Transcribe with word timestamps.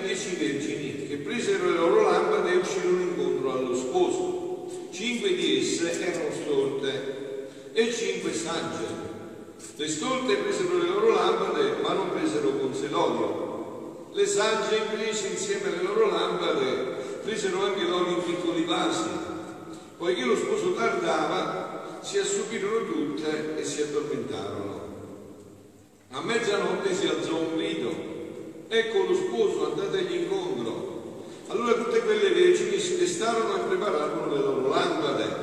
dieci 0.00 0.34
vergini 0.36 1.06
che 1.06 1.16
presero 1.16 1.70
le 1.70 1.76
loro 1.76 2.02
lampade 2.02 2.52
e 2.52 2.56
uscirono 2.56 3.00
incontro 3.00 3.52
allo 3.52 3.74
sposo. 3.74 4.68
Cinque 4.90 5.34
di 5.34 5.58
esse 5.58 6.00
erano 6.00 6.30
stolte 6.32 7.48
e 7.72 7.92
cinque 7.92 8.32
sagge. 8.32 9.12
Le 9.76 9.88
stolte 9.88 10.36
presero 10.36 10.78
le 10.78 10.88
loro 10.88 11.12
lampade 11.12 11.76
ma 11.82 11.92
non 11.92 12.10
presero 12.10 12.50
conse 12.50 12.88
l'olio. 12.88 14.10
Le 14.12 14.26
sagge 14.26 14.80
invece 14.92 15.28
insieme 15.28 15.68
alle 15.68 15.82
loro 15.82 16.08
lampade 16.10 17.02
presero 17.24 17.64
anche 17.64 17.82
l'olio 17.82 18.16
in 18.16 18.22
piccoli 18.24 18.64
vasi. 18.64 19.08
Poiché 19.96 20.24
lo 20.24 20.36
sposo 20.36 20.74
tardava, 20.74 21.98
si 22.02 22.18
assopirono 22.18 22.86
tutte 22.86 23.56
e 23.56 23.64
si 23.64 23.82
addormentarono. 23.82 24.82
A 26.10 26.20
mezzanotte 26.20 26.94
si 26.94 27.06
alzò 27.06 27.36
un 27.36 27.56
grido. 27.56 28.13
Ecco 28.68 29.04
lo 29.06 29.14
sposo, 29.14 29.72
andategli 29.72 30.22
incontro. 30.22 30.94
Allora 31.48 31.74
tutte 31.74 32.00
quelle 32.00 32.30
vergini 32.30 32.78
si 32.78 32.96
destarono 32.96 33.56
e 33.56 33.68
prepararono 33.68 34.34
le 34.34 34.40
loro 34.40 34.68
lampade. 34.68 35.42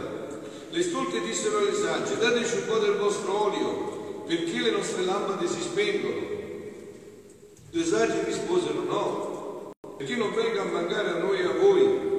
Le 0.70 0.82
stolte 0.82 1.22
dissero 1.22 1.60
alle 1.60 1.74
sagge, 1.74 2.18
dateci 2.18 2.56
un 2.58 2.66
po' 2.66 2.78
del 2.80 2.96
vostro 2.96 3.48
olio, 3.48 4.24
perché 4.26 4.60
le 4.60 4.72
nostre 4.72 5.04
lampade 5.04 5.48
si 5.48 5.62
spengono. 5.62 6.16
Le 7.70 7.84
sagge 7.86 8.24
risposero 8.26 8.84
no, 8.84 9.72
perché 9.98 10.16
non 10.16 10.34
venga 10.34 10.62
a 10.64 10.66
mancare 10.66 11.10
a 11.10 11.18
noi 11.18 11.40
e 11.40 11.44
a 11.44 11.54
voi. 11.54 12.10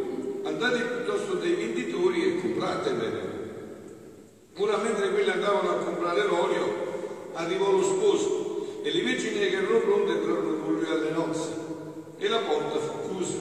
Andate 0.45 0.83
piuttosto 0.83 1.35
dai 1.35 1.55
venditori 1.55 2.25
e 2.25 2.41
compratevene. 2.41 3.31
Ora 4.59 4.77
mentre 4.77 5.11
quelli 5.11 5.31
andavano 5.31 5.71
a 5.71 5.85
comprare 5.85 6.27
l'olio, 6.27 7.31
arrivò 7.33 7.71
lo 7.71 7.83
sposo 7.83 8.32
e 8.83 8.91
le 8.91 9.03
vergini 9.03 9.39
che 9.39 9.51
erano 9.51 9.79
pronte 9.79 10.13
entrarono 10.13 10.57
con 10.59 10.75
lui 10.75 10.85
alle 10.87 11.11
nozze 11.11 11.51
e 12.19 12.29
la 12.29 12.39
porta 12.39 12.79
fu 12.79 13.09
chiusa. 13.09 13.39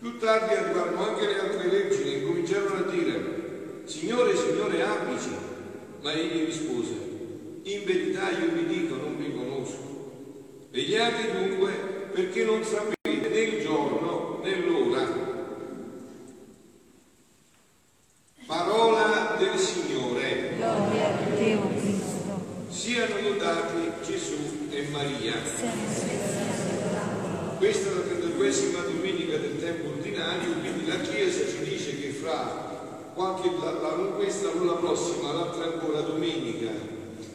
Più 0.00 0.16
tardi 0.18 0.54
arrivarono 0.54 1.08
anche 1.08 1.26
le 1.26 1.40
altre 1.40 1.68
vergini 1.68 2.14
e 2.14 2.24
cominciarono 2.24 2.76
a 2.76 2.90
dire, 2.90 3.82
Signore, 3.84 4.36
Signore, 4.36 4.82
aprici. 4.82 5.30
Ma 6.00 6.12
egli 6.12 6.44
rispose, 6.44 6.92
in 7.62 7.84
verità 7.84 8.30
io 8.30 8.52
vi 8.52 8.66
dico, 8.66 8.94
non 8.94 9.16
vi 9.16 9.34
conosco. 9.34 9.86
Vegliate 10.70 11.32
dunque 11.32 11.70
perché 12.12 12.44
non 12.44 12.62
sapete 12.62 13.28
né 13.28 13.40
il 13.40 13.62
giorno 13.62 14.40
né 14.42 14.64
l'ora. 14.64 15.36
Parola 18.46 19.36
del 19.38 19.58
Signore. 19.58 20.54
Gloria 20.56 21.08
a 21.08 21.36
te, 21.36 21.54
o 21.54 21.68
Cristo. 21.68 22.66
Siano 22.70 23.20
lodati 23.20 23.90
Gesù 24.04 24.68
e 24.70 24.86
Maria. 24.90 25.34
Sempre 25.44 27.56
Questa 27.58 27.90
è 27.90 27.94
la 27.94 28.00
trentaduesima 28.00 28.80
domenica 28.80 29.36
del 29.36 29.60
tempo 29.60 29.88
ordinario, 29.88 30.52
quindi 30.60 30.87
Chiesa 31.00 31.46
ci 31.46 31.68
dice 31.68 32.00
che 32.00 32.10
fra 32.10 33.12
qualche, 33.14 33.50
la, 33.60 33.72
la, 33.72 33.88
questa, 34.16 34.52
non 34.54 34.78
prossima, 34.78 35.32
l'altra 35.32 35.64
ancora 35.64 36.00
domenica, 36.00 36.70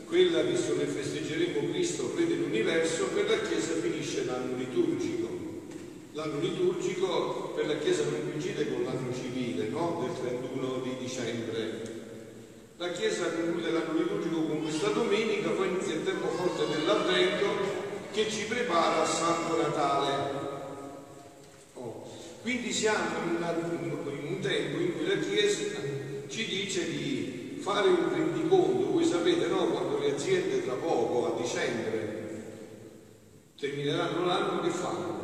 quella 0.08 0.42
che 0.42 0.52
ne 0.52 0.86
festeggeremo 0.86 1.72
Cristo, 1.72 2.14
Re 2.16 2.28
dell'universo, 2.28 3.06
per 3.14 3.30
la 3.30 3.48
Chiesa 3.48 3.74
finisce 3.82 4.26
l'anno 4.26 4.56
liturgico. 4.56 5.28
L'anno 6.14 6.40
liturgico 6.40 7.52
per 7.56 7.68
la 7.68 7.78
Chiesa 7.78 8.04
non 8.04 8.30
coincide 8.30 8.72
con 8.72 8.84
l'anno 8.84 9.14
civile, 9.14 9.68
no? 9.70 10.06
Del 10.06 10.40
31 10.40 10.82
di 10.84 10.96
dicembre. 11.00 12.02
La 12.78 12.92
Chiesa 12.92 13.32
conclude 13.32 13.72
l'anno 13.72 13.98
liturgico 13.98 14.44
con 14.44 14.62
questa 14.62 14.90
domenica, 14.90 15.50
poi 15.50 15.70
inizia 15.70 15.96
il 15.96 16.04
tempo 16.04 16.28
forte 16.28 16.68
dell'Avvento 16.68 17.48
che 18.12 18.30
ci 18.30 18.46
prepara 18.46 19.02
al 19.02 19.08
Santo 19.08 19.58
Natale. 19.58 20.43
Quindi 22.44 22.74
siamo 22.74 23.24
in, 23.24 23.38
in 23.82 24.34
un 24.34 24.40
tempo 24.42 24.78
in 24.78 24.98
cui 24.98 25.08
la 25.08 25.18
Chiesa 25.18 25.64
ci 26.28 26.46
dice 26.46 26.92
di 26.92 27.58
fare 27.62 27.88
un 27.88 28.14
rendiconto. 28.14 28.92
Voi 28.92 29.06
sapete, 29.06 29.48
no? 29.48 29.68
Quando 29.68 29.98
le 30.00 30.14
aziende 30.14 30.62
tra 30.62 30.74
poco, 30.74 31.34
a 31.34 31.42
dicembre, 31.42 32.44
termineranno 33.58 34.26
l'anno, 34.26 34.60
che 34.60 34.72
fanno? 34.72 35.22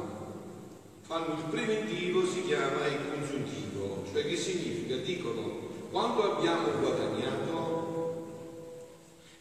Fanno 1.01 1.33
il 1.33 1.43
preventivo, 1.49 2.25
si 2.25 2.41
chiama 2.45 2.85
il 2.87 2.99
consuntivo. 3.11 4.05
Cioè 4.13 4.25
che 4.25 4.37
significa? 4.37 4.95
Dicono 4.95 5.67
quanto 5.91 6.37
abbiamo 6.37 6.69
guadagnato 6.79 8.27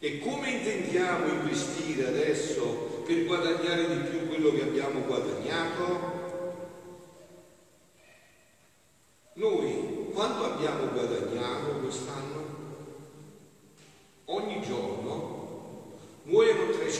e 0.00 0.18
come 0.18 0.50
intendiamo 0.50 1.28
investire 1.28 2.08
adesso 2.08 3.02
per 3.06 3.24
guadagnare 3.24 3.86
di 3.86 4.08
più 4.10 4.26
quello 4.26 4.50
che 4.50 4.62
abbiamo 4.62 5.02
guadagnato? 5.02 6.17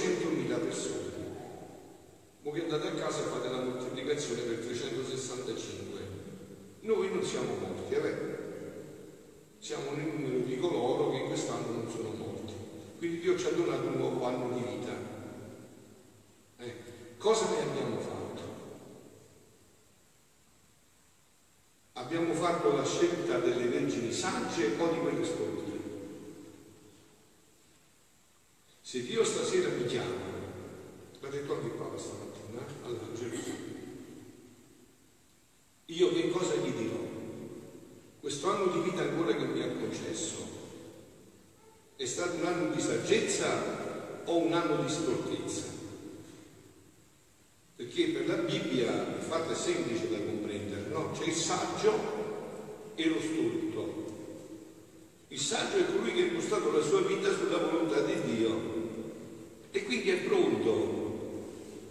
200.000 0.08 0.60
persone. 0.60 1.06
Voi 2.42 2.52
che 2.52 2.62
andate 2.62 2.88
a 2.88 2.92
casa 2.92 3.20
e 3.20 3.28
fate 3.28 3.48
la 3.50 3.60
moltiplicazione 3.60 4.42
per 4.42 4.58
365. 4.64 6.00
Noi 6.80 7.12
non 7.12 7.22
siamo 7.22 7.54
morti, 7.56 7.94
eh 7.94 7.98
è 7.98 8.00
vero. 8.00 8.36
Siamo 9.58 9.90
nel 9.96 10.06
numero 10.06 10.38
di 10.38 10.58
coloro 10.58 11.10
che 11.10 11.24
quest'anno 11.24 11.72
non 11.72 11.90
sono 11.90 12.10
morti. 12.10 12.54
Quindi 12.96 13.20
Dio 13.20 13.36
ci 13.36 13.46
ha 13.46 13.50
donato 13.50 13.88
un 13.88 13.96
nuovo 13.96 14.24
anno 14.24 14.54
di 14.54 14.60
vita. 14.60 14.92
Eh, 16.58 16.74
cosa 17.18 17.50
ne 17.50 17.62
abbiamo 17.62 17.98
fatto? 18.00 18.42
Abbiamo 21.92 22.32
fatto 22.32 22.74
la 22.74 22.84
scelta 22.84 23.38
delle 23.38 23.66
vergini 23.66 24.12
sagge 24.12 24.74
o 24.78 24.88
di 24.88 24.98
quelle 25.00 25.24
stronze? 25.24 25.67
Se 28.88 29.02
Dio 29.02 29.22
stasera 29.22 29.68
mi 29.68 29.84
chiama, 29.84 30.14
l'ha 31.20 31.28
detto 31.28 31.52
anche 31.52 31.68
Papa 31.76 31.98
stamattina 31.98 32.64
all'angelo, 32.84 33.36
io 35.84 36.12
che 36.14 36.30
cosa 36.30 36.54
gli 36.54 36.70
dirò? 36.70 36.98
Questo 38.18 38.48
anno 38.48 38.72
di 38.72 38.88
vita 38.88 39.02
ancora 39.02 39.36
che 39.36 39.44
mi 39.44 39.60
ha 39.60 39.68
concesso 39.68 40.36
è 41.96 42.06
stato 42.06 42.36
un 42.36 42.46
anno 42.46 42.74
di 42.74 42.80
saggezza 42.80 44.22
o 44.24 44.38
un 44.38 44.54
anno 44.54 44.82
di 44.82 44.88
stoltezza? 44.88 45.64
Perché 47.76 48.04
per 48.06 48.26
la 48.26 48.36
Bibbia 48.36 48.90
il 49.18 49.22
fatto 49.22 49.52
è 49.52 49.54
semplice 49.54 50.08
da 50.08 50.16
comprendere, 50.16 50.88
no? 50.88 51.10
C'è 51.10 51.24
il 51.24 51.34
saggio 51.34 51.92
e 52.94 53.06
lo 53.06 53.20
stolto. 53.20 54.06
Il 55.28 55.40
saggio 55.40 55.76
è 55.76 55.92
colui 55.92 56.14
che 56.14 56.22
ha 56.22 56.26
impostato 56.28 56.72
la 56.72 56.82
sua 56.82 57.02
vita 57.02 57.30
sulla 57.30 57.58
volontà 57.58 58.00
di 58.00 58.34
Dio 58.34 58.77
e 59.70 59.84
quindi 59.84 60.10
è 60.10 60.16
pronto 60.16 60.98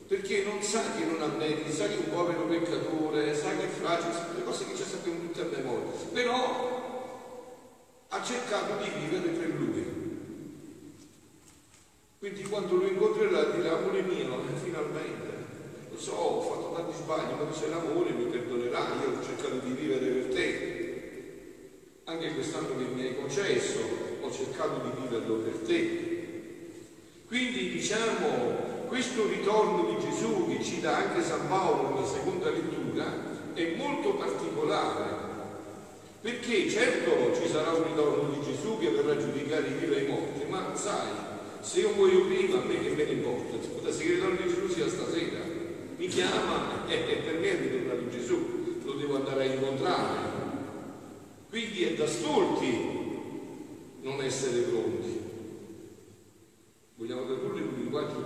perché 0.08 0.44
non 0.44 0.62
sa 0.62 0.82
che 0.96 1.04
non 1.04 1.22
ha 1.22 1.28
meriti, 1.36 1.72
sa 1.72 1.86
che 1.88 1.96
è 1.96 1.98
un 1.98 2.10
povero 2.10 2.44
peccatore, 2.44 3.36
sa 3.36 3.50
che 3.58 3.66
è 3.66 3.68
fragile, 3.68 4.14
sono 4.14 4.34
le 4.38 4.44
cose 4.44 4.66
che 4.66 4.76
ci 4.76 4.84
sappiamo 4.84 5.20
tutte 5.20 5.42
a 5.42 5.50
memoria, 5.52 5.92
però 6.14 6.86
ha 8.08 8.24
cercato 8.24 8.82
di 8.82 8.90
vivere 9.02 9.30
per 9.30 9.50
lui. 9.50 10.06
Quindi 12.20 12.44
quando 12.44 12.76
lo 12.78 12.88
incontrerà 12.88 13.44
dirà, 13.44 13.78
amore 13.78 14.02
mio, 14.02 14.40
eh, 14.40 14.60
finalmente, 14.64 15.46
lo 15.92 16.00
so, 16.00 16.14
ho 16.14 16.42
fatto 16.42 16.74
tanti 16.74 16.98
sbagli, 17.04 17.34
ma 17.38 17.44
tu 17.44 17.70
l'amore, 17.70 18.12
mi 18.12 18.26
perdonerai, 18.26 19.00
io 19.02 19.20
ho 19.20 19.24
cercato 19.24 19.58
di 19.58 19.72
vivere 19.72 20.06
per 20.08 20.34
te. 20.34 20.76
Anche 22.06 22.34
quest'anno 22.34 22.78
che 22.78 22.86
mi 22.86 23.02
hai 23.06 23.16
concesso, 23.18 23.80
ho 24.22 24.32
cercato 24.32 24.80
di 24.84 25.02
viverlo 25.02 25.36
per 25.36 25.54
te. 25.68 26.07
Diciamo, 27.78 28.88
questo 28.88 29.28
ritorno 29.28 29.86
di 29.86 30.04
Gesù 30.04 30.48
che 30.48 30.64
ci 30.64 30.82
dà 30.82 30.98
anche 30.98 31.22
San 31.22 31.48
Paolo 31.48 31.94
nella 31.94 32.08
seconda 32.08 32.50
lettura 32.50 33.06
è 33.54 33.76
molto 33.76 34.16
particolare, 34.16 35.06
perché 36.20 36.68
certo 36.72 37.40
ci 37.40 37.48
sarà 37.48 37.74
un 37.74 37.84
ritorno 37.84 38.30
di 38.32 38.44
Gesù 38.44 38.80
che 38.80 38.90
verrà 38.90 39.12
a 39.12 39.18
giudicare 39.20 39.68
i 39.68 39.74
vivi 39.74 39.94
e 39.94 40.04
i 40.06 40.08
morti, 40.08 40.50
ma 40.50 40.72
sai, 40.74 41.08
se 41.60 41.82
io 41.82 41.92
muoio 41.94 42.26
prima, 42.26 42.62
a 42.62 42.66
me 42.66 42.82
che 42.82 42.90
me 42.90 43.04
ne 43.04 43.12
importa? 43.12 43.58
Scusa, 43.64 43.92
se 43.92 44.04
il 44.06 44.14
ritorno 44.16 44.38
di 44.38 44.48
Gesù 44.48 44.74
sia 44.74 44.90
stasera, 44.90 45.40
mi 45.98 46.08
chiama 46.08 46.88
e 46.90 46.98
per 46.98 47.38
me 47.38 47.48
è 47.48 47.60
ritornato 47.60 48.10
Gesù, 48.10 48.82
lo 48.84 48.94
devo 48.94 49.18
andare 49.18 49.44
a 49.44 49.54
incontrare. 49.54 50.18
Quindi 51.48 51.84
è 51.84 51.94
da 51.94 52.08
stolti 52.08 52.96
non 54.02 54.20
essere 54.24 54.62
pronti. 54.62 55.26
Vogliamo 56.98 57.26
tradurre 57.26 57.60
in 57.60 57.68
un 57.68 57.76
linguaggio 57.78 58.26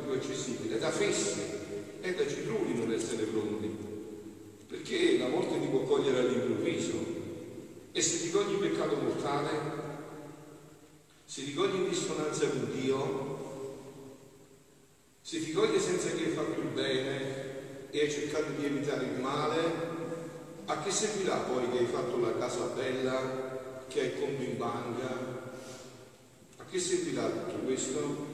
è 0.70 0.78
da 0.78 0.92
fessi, 0.92 1.40
è 2.02 2.14
da 2.14 2.28
citrulli 2.28 2.78
non 2.78 2.92
essere 2.92 3.24
pronti, 3.24 3.70
perché 4.68 5.18
la 5.18 5.28
morte 5.28 5.60
ti 5.60 5.68
può 5.68 5.82
cogliere 5.82 6.20
all'improvviso 6.20 7.20
e 7.92 8.02
se 8.02 8.22
ti 8.22 8.32
cogli 8.32 8.56
peccato 8.56 8.96
mortale, 8.96 9.50
se 11.26 11.44
ti 11.44 11.54
cogli 11.54 11.76
in 11.76 11.90
dissonanza 11.90 12.48
con 12.48 12.72
Dio, 12.72 13.40
se 15.22 15.44
ti 15.44 15.52
coglie 15.52 15.80
senza 15.80 16.10
che 16.10 16.26
hai 16.26 16.32
fatto 16.32 16.60
il 16.60 16.68
bene 16.68 17.90
e 17.90 18.00
hai 18.00 18.12
cercato 18.12 18.52
di 18.58 18.66
evitare 18.66 19.06
il 19.06 19.20
male, 19.20 19.60
a 20.66 20.82
che 20.82 20.92
servirà 20.92 21.36
poi 21.36 21.70
che 21.70 21.80
hai 21.80 21.86
fatto 21.86 22.18
la 22.20 22.38
casa 22.38 22.66
bella, 22.76 23.86
che 23.88 24.00
hai 24.00 24.08
il 24.08 24.20
conto 24.20 24.42
in 24.42 24.58
banca? 24.58 25.10
A 26.58 26.66
che 26.66 26.80
servirà 26.80 27.28
tutto 27.30 27.66
questo? 27.66 28.31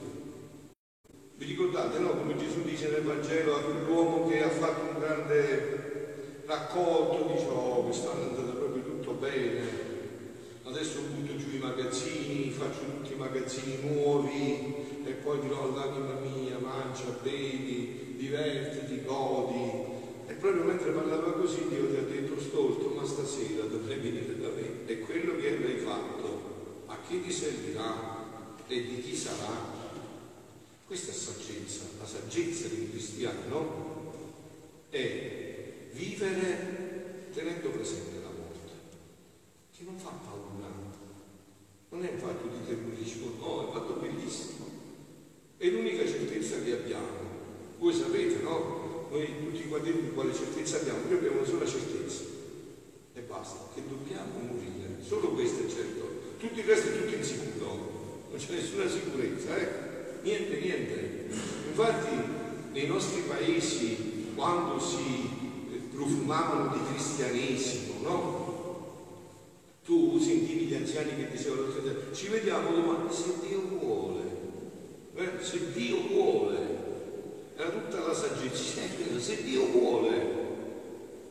Vi 1.37 1.45
ricordate, 1.45 1.99
no? 1.99 2.17
Come 2.17 2.35
Gesù 2.35 2.63
dice 2.63 2.89
nel 2.89 3.03
Vangelo 3.03 3.57
a 3.57 3.61
quell'uomo 3.61 4.27
che 4.27 4.41
ha 4.41 4.49
fatto 4.49 4.89
un 4.91 4.99
grande 4.99 6.41
raccolto, 6.47 7.31
dice, 7.31 7.45
oh, 7.49 7.83
quest'anno 7.83 8.21
è 8.21 8.25
andato 8.29 8.57
proprio 8.57 8.81
tutto 8.81 9.11
bene, 9.11 9.61
adesso 10.63 10.99
butto 11.01 11.35
giù 11.35 11.53
i 11.53 11.59
magazzini, 11.59 12.49
faccio 12.49 12.79
tutti 12.85 13.13
i 13.13 13.17
magazzini 13.17 13.77
nuovi 13.83 14.73
e 15.05 15.11
poi 15.11 15.39
dirò 15.41 15.61
all'anima 15.61 16.19
mia, 16.21 16.57
mangia, 16.57 17.15
bevi, 17.21 18.15
divertiti, 18.17 19.03
godi. 19.05 19.95
E 20.25 20.33
proprio 20.33 20.63
mentre 20.63 20.89
parlava 20.89 21.33
così 21.33 21.67
Dio 21.69 21.87
ti 21.87 21.97
ha 21.97 22.01
detto, 22.01 22.39
stolto, 22.39 22.95
ma 22.95 23.05
stasera 23.05 23.65
dovrai 23.65 23.99
venire 23.99 24.39
da 24.39 24.47
me 24.47 24.87
e 24.87 24.99
quello 25.01 25.35
che 25.35 25.53
avrai 25.53 25.77
fatto, 25.77 26.85
a 26.87 26.97
chi 27.07 27.21
ti 27.21 27.31
servirà 27.31 28.25
e 28.65 28.81
di 28.81 29.01
chi 29.01 29.15
sarà? 29.15 29.76
Questa 30.87 31.11
è 31.11 31.13
saggezza, 31.13 31.81
la 31.99 32.07
saggezza 32.07 32.69
di 32.69 32.79
un 32.79 32.91
cristiano 32.91 34.13
è 34.89 35.89
vivere 35.91 37.27
tenendo 37.33 37.69
presente 37.71 38.21
la 38.21 38.29
morte, 38.29 38.71
che 39.75 39.83
non 39.83 39.97
fa 39.97 40.11
paura, 40.11 40.71
non 41.89 42.05
è 42.05 42.09
un 42.09 42.17
fatto 42.17 42.47
di 42.47 42.65
terrorismo, 42.65 43.33
no, 43.37 43.63
è 43.63 43.65
un 43.65 43.73
fatto 43.73 43.93
bellissimo. 43.99 44.65
È 45.57 45.67
l'unica 45.67 46.07
certezza 46.07 46.63
che 46.63 46.71
abbiamo. 46.71 47.19
Voi 47.79 47.93
sapete, 47.93 48.41
no? 48.41 49.07
Noi 49.11 49.27
tutti 49.43 49.67
qua 49.67 49.79
dentro 49.79 50.13
quale 50.13 50.33
certezza 50.33 50.77
abbiamo? 50.77 50.99
Noi 51.03 51.17
abbiamo 51.17 51.39
una 51.39 51.47
sola 51.47 51.67
certezza 51.67 52.23
e 53.13 53.19
basta, 53.19 53.73
che 53.75 53.81
dobbiamo 53.85 54.39
morire. 54.39 55.03
Solo 55.05 55.31
questo 55.33 55.65
è 55.65 55.69
certo. 55.69 56.07
Tutto 56.37 56.57
il 56.57 56.65
resto 56.65 56.87
è 56.87 56.97
tutto 56.97 57.13
insicuro, 57.13 58.25
non 58.29 58.37
c'è 58.37 58.53
nessuna 58.53 58.87
sicurezza, 58.87 59.57
eh? 59.57 59.86
Niente, 60.27 60.59
niente. 60.59 61.25
Infatti 61.69 62.15
nei 62.73 62.85
nostri 62.87 63.21
paesi, 63.21 64.25
quando 64.35 64.77
si 64.77 65.29
profumavano 65.89 66.75
di 66.75 66.79
cristianesimo, 66.91 67.93
no? 68.01 68.45
Tu 69.85 70.19
sentivi 70.19 70.65
gli 70.65 70.73
anziani 70.73 71.15
che 71.15 71.31
dicevano, 71.31 71.71
ci 72.11 72.27
vediamo 72.27 72.71
domani 72.71 73.09
se 73.09 73.35
Dio 73.47 73.61
vuole, 73.69 74.21
eh? 75.15 75.29
se 75.39 75.71
Dio 75.71 76.01
vuole. 76.09 76.75
Era 77.55 77.69
tutta 77.69 78.05
la 78.05 78.13
saggezza, 78.13 78.81
se 79.17 79.43
Dio 79.43 79.65
vuole 79.67 80.35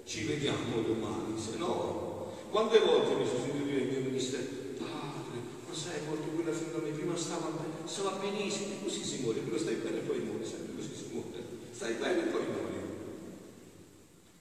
ci 0.04 0.24
vediamo 0.24 0.80
domani, 0.80 1.38
se 1.38 1.58
no, 1.58 2.32
quante 2.48 2.78
volte 2.78 3.14
mi 3.14 3.26
sono 3.26 3.40
sentito 3.40 3.64
dire 3.64 3.80
ai 3.82 3.86
miei 3.88 4.02
ministeri, 4.04 4.56
sai, 5.76 6.00
molto 6.08 6.28
quella 6.28 6.52
fino 6.52 6.78
a 6.78 6.80
me, 6.80 6.88
prima 6.88 7.14
stava, 7.14 7.50
stava 7.86 8.18
benissimo, 8.20 8.74
e 8.74 8.82
così 8.82 9.04
si 9.04 9.22
muore, 9.22 9.40
però 9.40 9.56
stai 9.56 9.76
bene 9.76 9.98
e 9.98 10.00
poi 10.00 10.18
muori, 10.18 10.44
sempre 10.44 10.74
così 10.74 10.94
si 10.94 11.06
muore, 11.12 11.42
stai 11.72 11.94
bene 11.94 12.18
e 12.20 12.30
poi 12.30 12.42
muori. 12.44 12.74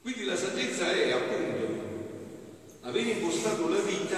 Quindi 0.01 0.25
la 0.25 0.35
saggezza 0.35 0.91
è 0.91 1.11
appunto 1.11 1.83
aver 2.81 3.07
impostato 3.07 3.67
la 3.67 3.79
vita 3.79 4.17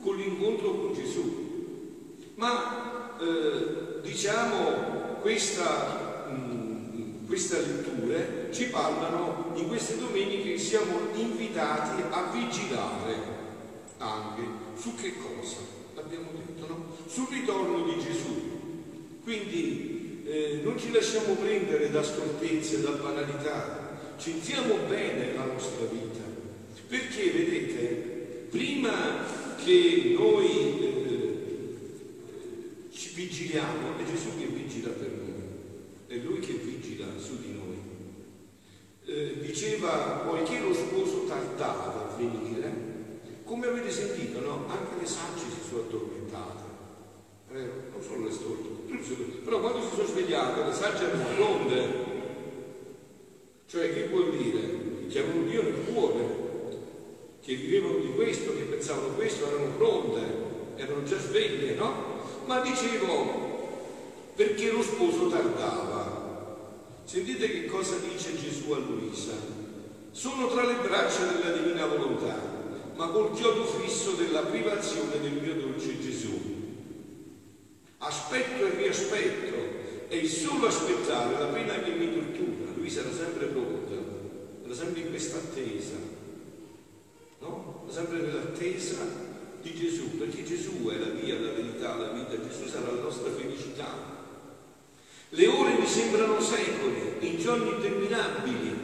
con 0.00 0.16
l'incontro 0.16 0.74
con 0.74 0.92
Gesù. 0.94 2.16
Ma 2.34 3.18
eh, 3.20 4.00
diciamo 4.02 5.20
questa, 5.20 6.26
mh, 6.28 7.26
queste 7.26 7.60
letture 7.60 8.48
ci 8.52 8.66
parlano 8.66 9.52
in 9.54 9.68
queste 9.68 9.96
domeniche 9.98 10.58
siamo 10.58 10.98
invitati 11.14 12.02
a 12.10 12.30
vigilare 12.32 13.14
anche 13.98 14.42
su 14.76 14.94
che 14.96 15.14
cosa? 15.16 15.58
L'abbiamo 15.94 16.30
detto, 16.32 16.51
no? 16.66 16.96
Sul 17.06 17.28
ritorno 17.30 17.84
di 17.84 18.00
Gesù. 18.00 18.50
Quindi 19.22 20.22
eh, 20.24 20.60
non 20.62 20.78
ci 20.78 20.90
lasciamo 20.92 21.34
prendere 21.34 21.90
da 21.90 22.02
scortezze, 22.02 22.80
da 22.80 22.90
banalità, 22.90 24.14
centriamo 24.16 24.76
bene 24.88 25.34
la 25.34 25.44
nostra 25.44 25.86
vita. 25.86 26.20
Perché, 26.88 27.30
vedete, 27.30 28.46
prima 28.50 29.24
che 29.64 30.14
noi 30.16 30.46
eh, 30.80 31.78
ci 32.92 33.12
vigiliamo, 33.14 33.98
è 33.98 34.04
Gesù 34.04 34.38
che 34.38 34.46
vigila 34.46 34.90
per 34.90 35.10
noi, 35.10 35.32
è 36.06 36.16
Lui 36.16 36.40
che 36.40 36.52
vigila 36.52 37.06
su 37.18 37.40
di 37.40 37.52
noi. 37.52 37.60
Eh, 39.04 39.40
diceva, 39.40 40.24
poiché 40.26 40.60
lo 40.60 40.72
sposo 40.72 41.24
tardava 41.24 42.10
a 42.12 42.16
venire, 42.16 42.90
come 43.44 43.66
avete 43.66 43.90
sentito, 43.90 44.40
no? 44.40 44.66
Anche 44.68 45.00
le 45.00 45.06
sagge 45.06 45.44
si 45.44 45.68
sono 45.68 45.82
addormentate, 45.82 46.21
eh, 47.52 47.70
non 47.92 48.02
solo 48.02 48.24
le 48.24 48.32
stolte, 48.32 48.68
però 49.44 49.60
quando 49.60 49.82
si 49.82 49.94
sono 49.94 50.06
svegliate 50.06 50.64
le 50.64 50.72
sagge 50.72 51.04
erano 51.04 51.24
pronte. 51.34 52.10
Cioè, 53.66 53.92
che 53.92 54.08
vuol 54.08 54.36
dire? 54.36 55.06
Che 55.08 55.18
avevano 55.18 55.48
Dio 55.48 55.62
nel 55.62 55.84
cuore, 55.92 56.24
che 57.42 57.54
vivevano 57.54 57.98
di 57.98 58.12
questo, 58.14 58.54
che 58.54 58.62
pensavano 58.62 59.14
questo, 59.14 59.48
erano 59.48 59.74
pronte, 59.76 60.20
erano 60.76 61.02
già 61.04 61.18
sveglie, 61.18 61.74
no? 61.74 61.92
Ma 62.46 62.60
dicevo, 62.60 64.30
perché 64.34 64.70
lo 64.70 64.82
sposo 64.82 65.28
tardava. 65.28 66.20
Sentite 67.04 67.50
che 67.50 67.66
cosa 67.66 67.96
dice 67.96 68.38
Gesù 68.38 68.72
a 68.72 68.78
Luisa. 68.78 69.32
Sono 70.10 70.48
tra 70.48 70.64
le 70.64 70.76
braccia 70.82 71.26
della 71.26 71.56
divina 71.56 71.86
volontà 71.86 72.51
ma 72.94 73.06
col 73.08 73.32
chiodo 73.32 73.64
fisso 73.64 74.12
della 74.12 74.42
privazione 74.42 75.20
del 75.20 75.32
mio 75.32 75.54
dolce 75.54 76.00
Gesù. 76.00 76.40
Aspetto 77.98 78.66
e 78.66 78.74
riaspetto, 78.76 79.54
e 80.08 80.16
il 80.16 80.28
solo 80.28 80.66
aspettare 80.66 81.38
la 81.38 81.46
pena 81.46 81.80
che 81.80 81.92
mi 81.92 82.12
tortura. 82.12 82.72
Lui 82.76 82.90
sarà 82.90 83.12
sempre 83.12 83.46
pronta, 83.46 83.94
era 84.64 84.74
sempre 84.74 85.00
in 85.00 85.08
questa 85.08 85.38
attesa, 85.38 85.96
no? 87.40 87.86
Sempre 87.88 88.20
nell'attesa 88.20 89.30
di 89.62 89.74
Gesù, 89.74 90.18
perché 90.18 90.44
Gesù 90.44 90.88
è 90.88 90.98
la 90.98 91.08
via, 91.08 91.38
la 91.38 91.52
verità, 91.52 91.94
la 91.94 92.08
vita, 92.08 92.40
Gesù 92.46 92.66
sarà 92.66 92.90
la 92.92 93.02
nostra 93.02 93.30
felicità. 93.30 94.20
Le 95.30 95.46
ore 95.46 95.78
mi 95.78 95.86
sembrano 95.86 96.40
secoli, 96.40 97.16
in 97.20 97.38
giorni 97.38 97.70
interminabili, 97.70 98.76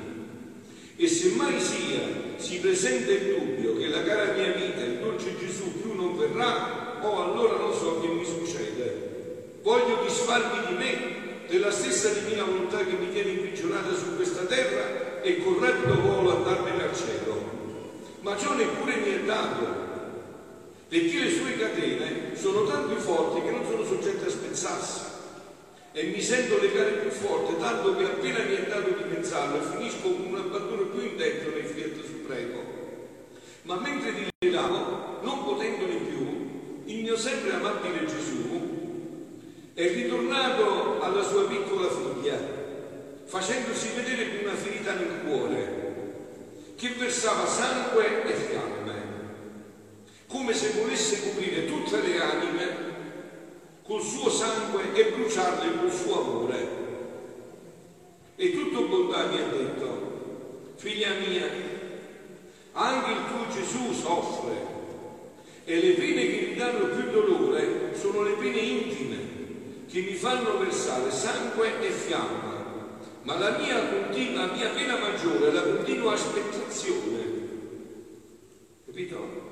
e 0.97 1.07
se 1.09 1.31
mai 1.31 1.61
sia 1.61 2.28
si 2.39 2.61
presenta 2.61 3.11
il 3.11 3.35
dubbio 3.35 3.77
che 3.77 3.89
la 3.89 4.03
cara 4.05 4.33
mia 4.33 4.53
vita, 4.53 4.81
il 4.81 4.99
dolce 4.99 5.37
Gesù 5.39 5.81
più 5.81 5.95
non 5.95 6.17
verrà, 6.17 7.01
oh 7.03 7.23
allora 7.25 7.59
non 7.59 7.75
so 7.75 8.01
che 8.01 8.07
mi 8.07 8.25
succede. 8.25 9.59
Voglio 9.63 10.03
disfarmi 10.05 10.67
di 10.69 10.75
me, 10.75 11.17
della 11.49 11.71
stessa 11.71 12.11
divina 12.11 12.45
volontà 12.45 12.79
che 12.85 12.93
mi 12.93 13.11
tiene 13.11 13.31
imprigionata 13.31 13.93
su 13.95 14.15
questa 14.15 14.43
terra 14.45 15.21
e 15.21 15.43
con 15.43 15.59
rapido 15.59 16.01
volo 16.01 16.37
andarmene 16.37 16.83
al 16.85 16.95
cielo. 16.95 17.57
Ma 18.21 18.37
ciò 18.37 18.55
neppure 18.55 18.97
mi 18.97 19.13
è 19.15 19.21
dato, 19.25 19.67
perché 20.89 21.19
le 21.19 21.31
sue 21.31 21.59
catene 21.59 22.37
sono 22.37 22.65
tanto 22.65 22.95
forti 22.97 23.43
che 23.43 23.51
non 23.51 23.65
sono 23.69 23.85
soggette 23.85 24.27
a 24.27 24.31
spezzarsi 24.31 25.01
e 25.93 26.05
mi 26.05 26.23
sento 26.23 26.61
legare 26.61 26.93
più 26.93 27.11
forte, 27.11 27.59
tanto 27.59 27.97
che 27.97 28.05
appena 28.05 28.39
mi 28.45 28.55
è 28.55 28.67
dato 28.69 28.91
di 28.91 29.03
pensarlo 29.03 29.61
finisco 29.63 30.03
con 30.03 30.27
un 30.29 30.37
abbandono 30.37 30.83
più 30.83 31.03
intento 31.03 31.51
nel 31.51 31.65
fiat 31.65 31.78
supremo. 32.29 32.61
Ma 33.63 33.77
mentre 33.81 34.13
dilegavo, 34.39 35.21
non 35.23 35.45
potendone 35.45 35.95
più, 35.95 36.83
il 36.85 37.03
mio 37.03 37.17
sempre 37.17 37.55
amabile 37.55 38.05
Gesù 38.05 38.77
è 39.73 39.89
ritornato 39.89 41.01
alla 41.01 41.23
sua 41.23 41.47
piccola 41.47 41.89
figlia, 41.89 42.39
facendosi 43.25 43.89
vedere 43.95 44.29
con 44.29 44.47
una 44.47 44.55
ferita 44.55 44.93
nel 44.95 45.21
cuore, 45.25 45.87
che 46.77 46.89
versava 46.99 47.47
sangue 47.47 48.25
e 48.25 48.35
fiamme, 48.35 48.93
come 50.27 50.53
se 50.53 50.81
volesse 50.81 51.23
coprire 51.23 51.67
tutte 51.67 52.01
le 52.03 52.21
anime 52.21 52.77
col 53.85 54.03
suo 54.03 54.29
sangue 54.29 54.93
e 54.93 55.13
bruciarle 55.13 55.79
col 55.79 55.93
suo 55.93 56.21
amore. 56.21 56.77
E 58.37 58.53
tutto 58.53 58.87
bontà 58.87 59.27
mi 59.27 59.41
ha 59.41 59.47
detto, 59.47 60.73
figlia 60.77 61.15
mia, 61.15 61.68
anche 62.79 63.11
il 63.11 63.27
tuo 63.27 63.49
Gesù 63.53 63.93
soffre 63.93 64.77
E 65.65 65.81
le 65.81 65.93
pene 65.95 66.27
che 66.27 66.47
mi 66.47 66.55
danno 66.55 66.95
più 66.95 67.11
dolore 67.11 67.95
sono 67.95 68.23
le 68.23 68.33
pene 68.33 68.59
intime, 68.59 69.17
che 69.87 70.01
mi 70.01 70.15
fanno 70.15 70.59
versare 70.59 71.11
sangue 71.11 71.81
e 71.81 71.91
fiamma. 71.91 72.57
Ma 73.23 73.39
la 73.39 73.59
mia, 73.59 73.87
continua, 73.87 74.47
la 74.47 74.53
mia 74.53 74.71
pena 74.71 74.97
maggiore 74.97 75.49
è 75.49 75.53
la 75.53 75.63
continua 75.63 76.15
aspettazione. 76.15 77.25
Capito? 78.87 79.47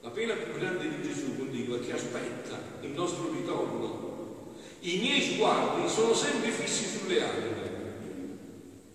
La 0.00 0.08
pena 0.08 0.34
più 0.34 0.58
grande 0.58 0.88
di 0.88 1.02
Gesù, 1.02 1.36
continua, 1.36 1.78
che 1.80 1.92
aspetta 1.92 2.58
il 2.80 2.90
nostro 2.90 3.30
ritorno. 3.30 4.54
I 4.80 4.98
miei 4.98 5.20
sguardi 5.20 5.86
sono 5.88 6.14
sempre 6.14 6.50
fissi 6.50 6.98
sulle 6.98 7.22
anime. 7.22 7.70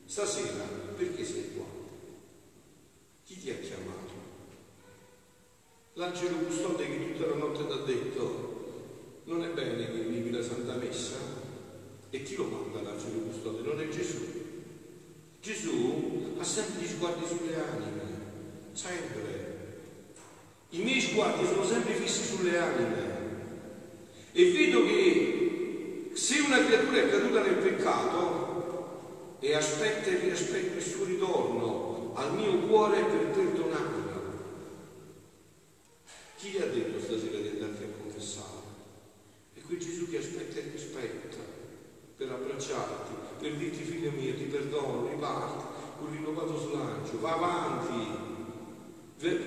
Stasera, 0.05 0.63
perché 0.95 1.23
sei 1.23 1.51
qua? 1.55 1.65
Chi 3.27 3.39
ti 3.39 3.49
ha 3.49 3.55
chiamato? 3.59 4.13
L'angelo 5.97 6.37
custode 6.45 6.85
che 6.85 7.11
tutta 7.11 7.25
la 7.25 7.37
notte 7.37 7.65
ti 7.65 7.71
ha 7.71 7.83
detto 7.83 9.21
non 9.23 9.43
è 9.43 9.47
bene 9.47 9.91
che 9.91 9.97
vivi 9.97 10.29
la 10.29 10.43
Santa 10.43 10.75
Messa 10.75 11.15
e 12.11 12.21
chi 12.21 12.35
lo 12.35 12.43
manda 12.43 12.83
l'angelo 12.83 13.21
custode? 13.21 13.67
Non 13.67 13.81
è 13.81 13.87
Gesù. 13.89 14.23
Gesù 15.41 16.35
ha 16.37 16.43
sempre 16.43 16.83
gli 16.83 16.87
sguardi 16.87 17.25
sulle 17.25 17.55
anime, 17.55 18.01
sempre. 18.73 19.55
I 20.69 20.83
miei 20.83 21.01
sguardi 21.01 21.47
sono 21.47 21.65
sempre 21.65 21.95
fissi 21.95 22.35
sulle 22.35 22.59
anime 22.59 23.15
e 24.33 24.51
vedo 24.51 24.85
che 24.85 26.11
se 26.13 26.41
una 26.41 26.63
creatura 26.63 27.01
è 27.01 27.09
caduta 27.09 27.41
nel 27.41 27.55
peccato 27.55 29.37
e 29.39 29.55
aspetta 29.55 30.11
e 30.11 30.19
riaspetta 30.19 30.75
il 30.75 30.83
suo 30.83 31.05
ritorno 31.05 32.11
al 32.13 32.35
mio 32.35 32.59
cuore 32.67 33.01
per 33.01 33.25
perdonarla, 33.29 34.07
chi 36.37 36.49
gli 36.49 36.57
ha 36.57 36.67
detto 36.67 36.99
stasera 36.99 37.39
di 37.39 37.47
andarti 37.47 37.83
a 37.83 37.87
confessare? 37.99 38.65
È 39.55 39.59
quel 39.61 39.79
Gesù 39.79 40.07
che 40.07 40.19
aspetta 40.19 40.59
e 40.59 40.69
rispetta 40.71 41.37
per 42.15 42.31
abbracciarti, 42.77 43.13
per 43.39 43.51
dirti 43.53 43.83
figlio 43.83 44.11
mio, 44.11 44.35
ti 44.35 44.43
perdono, 44.43 45.07
riparti, 45.09 45.63
un 45.99 46.11
rinnovato 46.11 46.57
slancio, 46.57 47.19
va 47.19 47.33
avanti, 47.33 48.25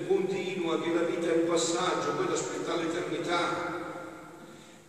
continua 0.07 0.81
che 0.81 0.93
la 0.93 1.03
vita 1.03 1.31
è 1.31 1.37
un 1.37 1.47
passaggio, 1.47 2.15
poi 2.15 2.31
aspetta 2.31 2.75
l'eternità. 2.75 3.79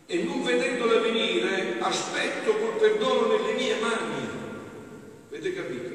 E 0.07 0.23
non 0.25 0.43
vedendola 0.43 0.99
venire, 1.01 1.79
aspetto 1.81 2.55
col 2.57 2.77
perdono 2.79 3.29
nelle 3.29 3.55
mie 3.55 3.77
mani. 3.81 4.29
Avete 5.29 5.55
capito? 5.55 5.91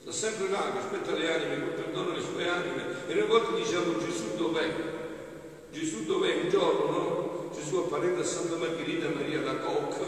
Sta 0.00 0.10
sempre 0.10 0.48
là 0.48 0.72
che 0.72 0.78
aspetta 0.78 1.12
le 1.12 1.32
anime 1.32 1.60
col 1.60 1.74
perdono 1.74 2.10
nelle 2.10 2.22
sue 2.22 2.48
anime. 2.48 2.84
E 3.06 3.14
noi 3.14 3.28
volte 3.28 3.54
diciamo 3.54 3.98
Gesù 3.98 4.36
dov'è? 4.36 4.74
Gesù 5.70 6.04
dov'è 6.06 6.34
un 6.42 6.48
giorno, 6.48 6.90
no? 6.90 7.50
Gesù 7.54 7.76
apparendo 7.76 8.20
a 8.20 8.24
Santa 8.24 8.56
Margherita 8.56 9.08
Maria 9.10 9.40
da 9.40 9.56
Koch, 9.56 9.98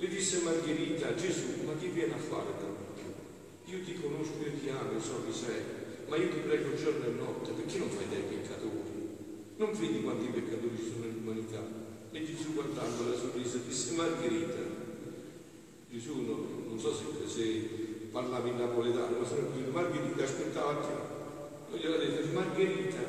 le 0.00 0.08
disse 0.08 0.40
Margherita, 0.40 1.14
Gesù, 1.14 1.62
ma 1.66 1.74
chi 1.78 1.88
viene 1.88 2.14
a 2.14 2.16
fare 2.16 2.56
da 2.58 2.66
Io 3.66 3.84
ti 3.84 4.00
conosco, 4.00 4.40
io 4.42 4.58
ti 4.58 4.70
amo, 4.70 4.92
io 4.92 5.00
so 5.00 5.22
chi 5.26 5.38
sei, 5.38 5.60
ma 6.08 6.16
io 6.16 6.30
ti 6.30 6.38
prego 6.38 6.74
giorno 6.74 7.04
e 7.04 7.10
notte, 7.10 7.52
perché 7.52 7.78
non 7.78 7.90
fai 7.90 8.08
dei 8.08 8.22
peccatori? 8.22 9.18
Non 9.56 9.72
vedi 9.72 10.00
quanti 10.00 10.32
peccatori 10.32 10.74
ci 10.74 10.90
sono 10.90 11.04
nell'umanità? 11.04 11.60
E 12.12 12.24
Gesù 12.24 12.54
guardandola 12.54 13.14
sorrise 13.14 13.60
disse 13.68 13.92
Margherita, 13.92 14.62
Gesù 15.90 16.20
no, 16.22 16.46
non 16.66 16.78
so 16.78 16.94
se, 16.94 17.04
se 17.28 17.42
parlava 18.10 18.48
in 18.48 18.56
napoletano, 18.56 19.18
ma 19.18 19.26
sono 19.26 19.48
così, 19.48 19.64
Margherita 19.70 20.24
aspettava 20.24 20.80
te. 20.80 21.18
Non 21.68 21.78
gliela 21.78 21.98
detto, 21.98 22.32
Margherita, 22.32 23.02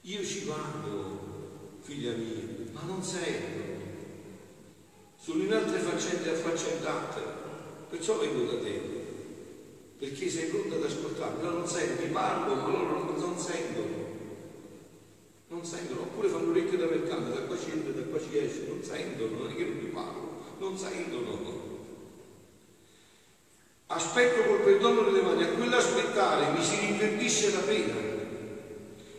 io 0.00 0.24
ci 0.24 0.44
vado, 0.46 1.78
figlia 1.82 2.12
mia, 2.12 2.70
ma 2.72 2.80
non 2.86 3.02
sento. 3.02 3.65
Sono 5.26 5.42
in 5.42 5.52
altre 5.52 5.80
faccende 5.80 6.30
affaccendate, 6.30 7.20
perciò 7.90 8.16
vengo 8.16 8.44
da 8.48 8.60
te, 8.62 8.80
perché 9.98 10.30
sei 10.30 10.50
pronta 10.50 10.76
ad 10.76 10.84
ascoltarmi, 10.84 11.42
loro 11.42 11.58
non 11.58 11.66
sentono, 11.66 12.06
mi 12.06 12.12
parlo, 12.12 12.54
ma 12.54 12.68
loro 12.68 13.12
non 13.18 13.36
sentono. 13.36 14.04
Non 15.48 15.64
sentono, 15.64 16.02
oppure 16.02 16.28
fanno 16.28 16.50
orecchie 16.50 16.78
da 16.78 16.86
mercato, 16.86 17.22
da 17.22 17.40
qua 17.40 17.58
ci 17.58 17.72
entra, 17.72 17.90
da 17.90 18.02
qua 18.02 18.20
ci 18.20 18.38
esce, 18.38 18.66
non 18.68 18.84
sentono, 18.84 19.36
non 19.36 19.50
è 19.50 19.56
che 19.56 19.64
non 19.64 19.78
mi 19.78 19.88
parlo, 19.88 20.42
non 20.58 20.78
sentono. 20.78 21.84
Aspetto 23.86 24.42
col 24.44 24.60
perdono 24.60 25.10
delle 25.10 25.22
mani, 25.22 25.42
a 25.42 25.48
quell'aspettare 25.48 26.52
mi 26.56 26.62
si 26.62 26.78
rinverdisce 26.78 27.50
la 27.50 27.62
pena 27.62 27.94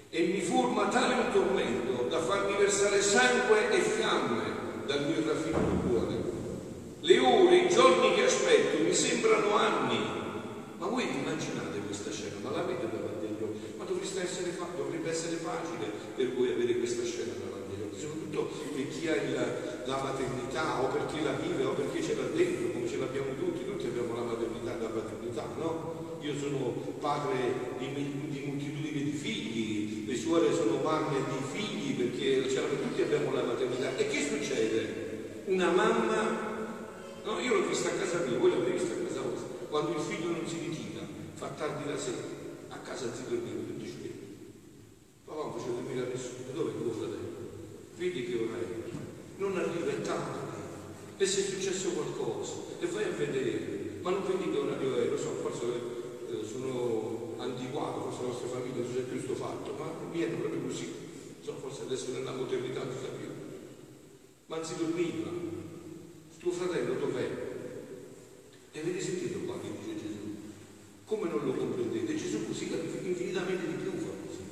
e 0.10 0.24
mi 0.24 0.40
forma 0.40 0.88
tale 0.88 1.16
un 1.16 1.32
tormento 1.34 2.04
da 2.04 2.22
farmi 2.22 2.56
versare 2.56 3.02
sangue 3.02 3.72
e 3.72 3.82
fiamme 3.82 4.47
da 4.88 4.96
cui 5.04 5.22
raffitto 5.22 5.60
il 5.60 5.80
cuore. 5.86 6.16
Le 7.02 7.20
ore, 7.20 7.56
i 7.58 7.70
giorni 7.70 8.16
che 8.16 8.24
aspetto 8.24 8.82
mi 8.82 8.94
sembrano 8.94 9.56
anni. 9.56 10.00
Ma 10.80 10.88
voi 10.88 11.04
immaginate 11.04 11.80
questa 11.86 12.10
scena, 12.10 12.36
ma 12.42 12.52
la 12.52 12.64
vedete 12.64 12.96
davanti 12.96 13.26
agli 13.26 13.44
occhi? 13.44 13.60
Ma 13.78 13.84
dovreste 13.84 14.24
essere 14.24 14.52
fa- 14.52 14.72
dovrebbe 14.76 15.10
essere 15.10 15.36
facile 15.36 15.92
per 16.16 16.34
voi 16.34 16.52
avere 16.52 16.78
questa 16.78 17.04
scena 17.04 17.34
davanti 17.36 17.76
agli 17.76 17.84
occhi, 17.84 18.00
soprattutto 18.00 18.50
per 18.74 18.88
chi 18.88 19.08
ha 19.10 19.16
il, 19.16 19.34
la 19.86 20.00
maternità 20.02 20.82
o 20.82 20.88
perché 20.88 21.22
la 21.22 21.36
vive 21.36 21.66
o 21.66 21.74
perché 21.74 22.02
ce 22.02 22.16
l'ha 22.16 22.30
dentro, 22.34 22.72
come 22.72 22.88
ce 22.88 22.98
l'abbiamo 22.98 23.36
tutti, 23.38 23.66
tutti 23.66 23.86
abbiamo 23.88 24.16
la 24.16 24.24
maternità 24.24 24.78
e 24.78 24.82
la 24.82 24.90
paternità, 24.90 25.46
no? 25.58 26.16
Io 26.22 26.34
sono 26.36 26.96
padre 27.00 27.76
di, 27.78 27.88
di 27.94 28.44
moltitudini 28.46 29.04
di 29.04 29.12
figli, 29.12 30.08
le 30.08 30.16
suore 30.16 30.54
sono 30.54 30.80
mamme 30.82 31.20
di 31.30 31.44
figli 31.52 31.94
perché 31.96 32.48
tutti 32.98 33.14
abbiamo 33.14 33.36
la 33.36 33.44
maternità. 33.44 33.96
E 33.96 34.08
che 34.08 34.26
succede? 34.26 35.46
Una 35.58 35.72
mamma, 35.72 36.22
no, 37.26 37.40
io 37.40 37.56
l'ho 37.56 37.68
vista 37.68 37.90
a 37.90 37.94
casa 37.94 38.24
mia, 38.28 38.38
voi 38.38 38.52
l'avete 38.52 38.78
vista 38.78 38.94
a 38.94 39.08
casa 39.08 39.22
vostra, 39.22 39.66
quando 39.70 39.98
il 39.98 40.02
figlio 40.06 40.30
non 40.30 40.46
si 40.46 40.60
ritira, 40.70 41.02
fa 41.34 41.48
tardi 41.48 41.90
la 41.90 41.98
sera, 41.98 42.22
a 42.68 42.78
casa 42.78 43.12
si 43.12 43.24
dormiva 43.28 43.66
tutti 43.66 43.84
i 43.84 43.90
giorni. 43.90 44.14
Papà 45.26 45.42
non 45.42 45.54
faceva 45.58 45.82
dormire 45.82 46.06
a 46.06 46.10
nessuno, 46.14 46.54
dove 46.54 46.70
è 46.70 46.78
tuo 46.78 46.92
fratello? 46.92 47.38
Vedi 47.98 48.26
che 48.26 48.36
ora 48.38 48.58
è? 48.62 48.66
Non 49.38 49.58
arriva, 49.58 49.90
è 49.90 50.02
tardi. 50.02 50.38
E 51.18 51.26
se 51.26 51.40
è 51.42 51.50
successo 51.50 51.90
qualcosa, 51.90 52.54
e 52.80 52.86
vai 52.86 53.06
a 53.06 53.18
vedere, 53.18 53.98
ma 54.04 54.12
non 54.12 54.28
vedi 54.28 54.52
che 54.52 54.58
orario 54.60 54.96
è, 54.96 55.10
lo 55.10 55.18
so, 55.18 55.42
forse 55.42 55.66
eh, 55.66 56.46
sono 56.46 57.34
antiquato, 57.40 58.02
forse 58.02 58.22
la 58.22 58.28
nostra 58.28 58.48
famiglia 58.48 58.86
non 58.86 58.94
c'è 58.94 59.02
più 59.02 59.26
questo 59.26 59.34
fatto, 59.34 59.74
ma 59.74 59.90
viene 60.12 60.36
proprio 60.36 60.62
così. 60.62 60.94
So, 61.42 61.56
forse 61.60 61.82
adesso 61.82 62.12
nella 62.12 62.34
modernità 62.34 62.82
si 62.82 63.10
più. 63.10 63.17
Ma 64.48 64.64
si 64.64 64.76
dormiva. 64.78 65.30
Tuo 66.40 66.52
fratello 66.52 66.94
dov'è? 66.94 67.30
E 68.72 68.80
avete 68.80 69.02
sentito 69.02 69.40
qua 69.40 69.60
che 69.60 69.72
dice 69.82 70.02
Gesù? 70.02 70.36
Come 71.04 71.30
non 71.30 71.46
lo 71.46 71.54
comprendete? 71.54 72.16
Gesù 72.16 72.48
così 72.48 72.72
infinitamente 73.04 73.68
di 73.68 73.74
più 73.74 73.92
fa 73.92 74.10
così. 74.26 74.44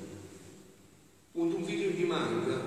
Quando 1.32 1.56
un 1.56 1.64
figlio 1.64 1.90
gli 1.90 2.04
manca, 2.04 2.60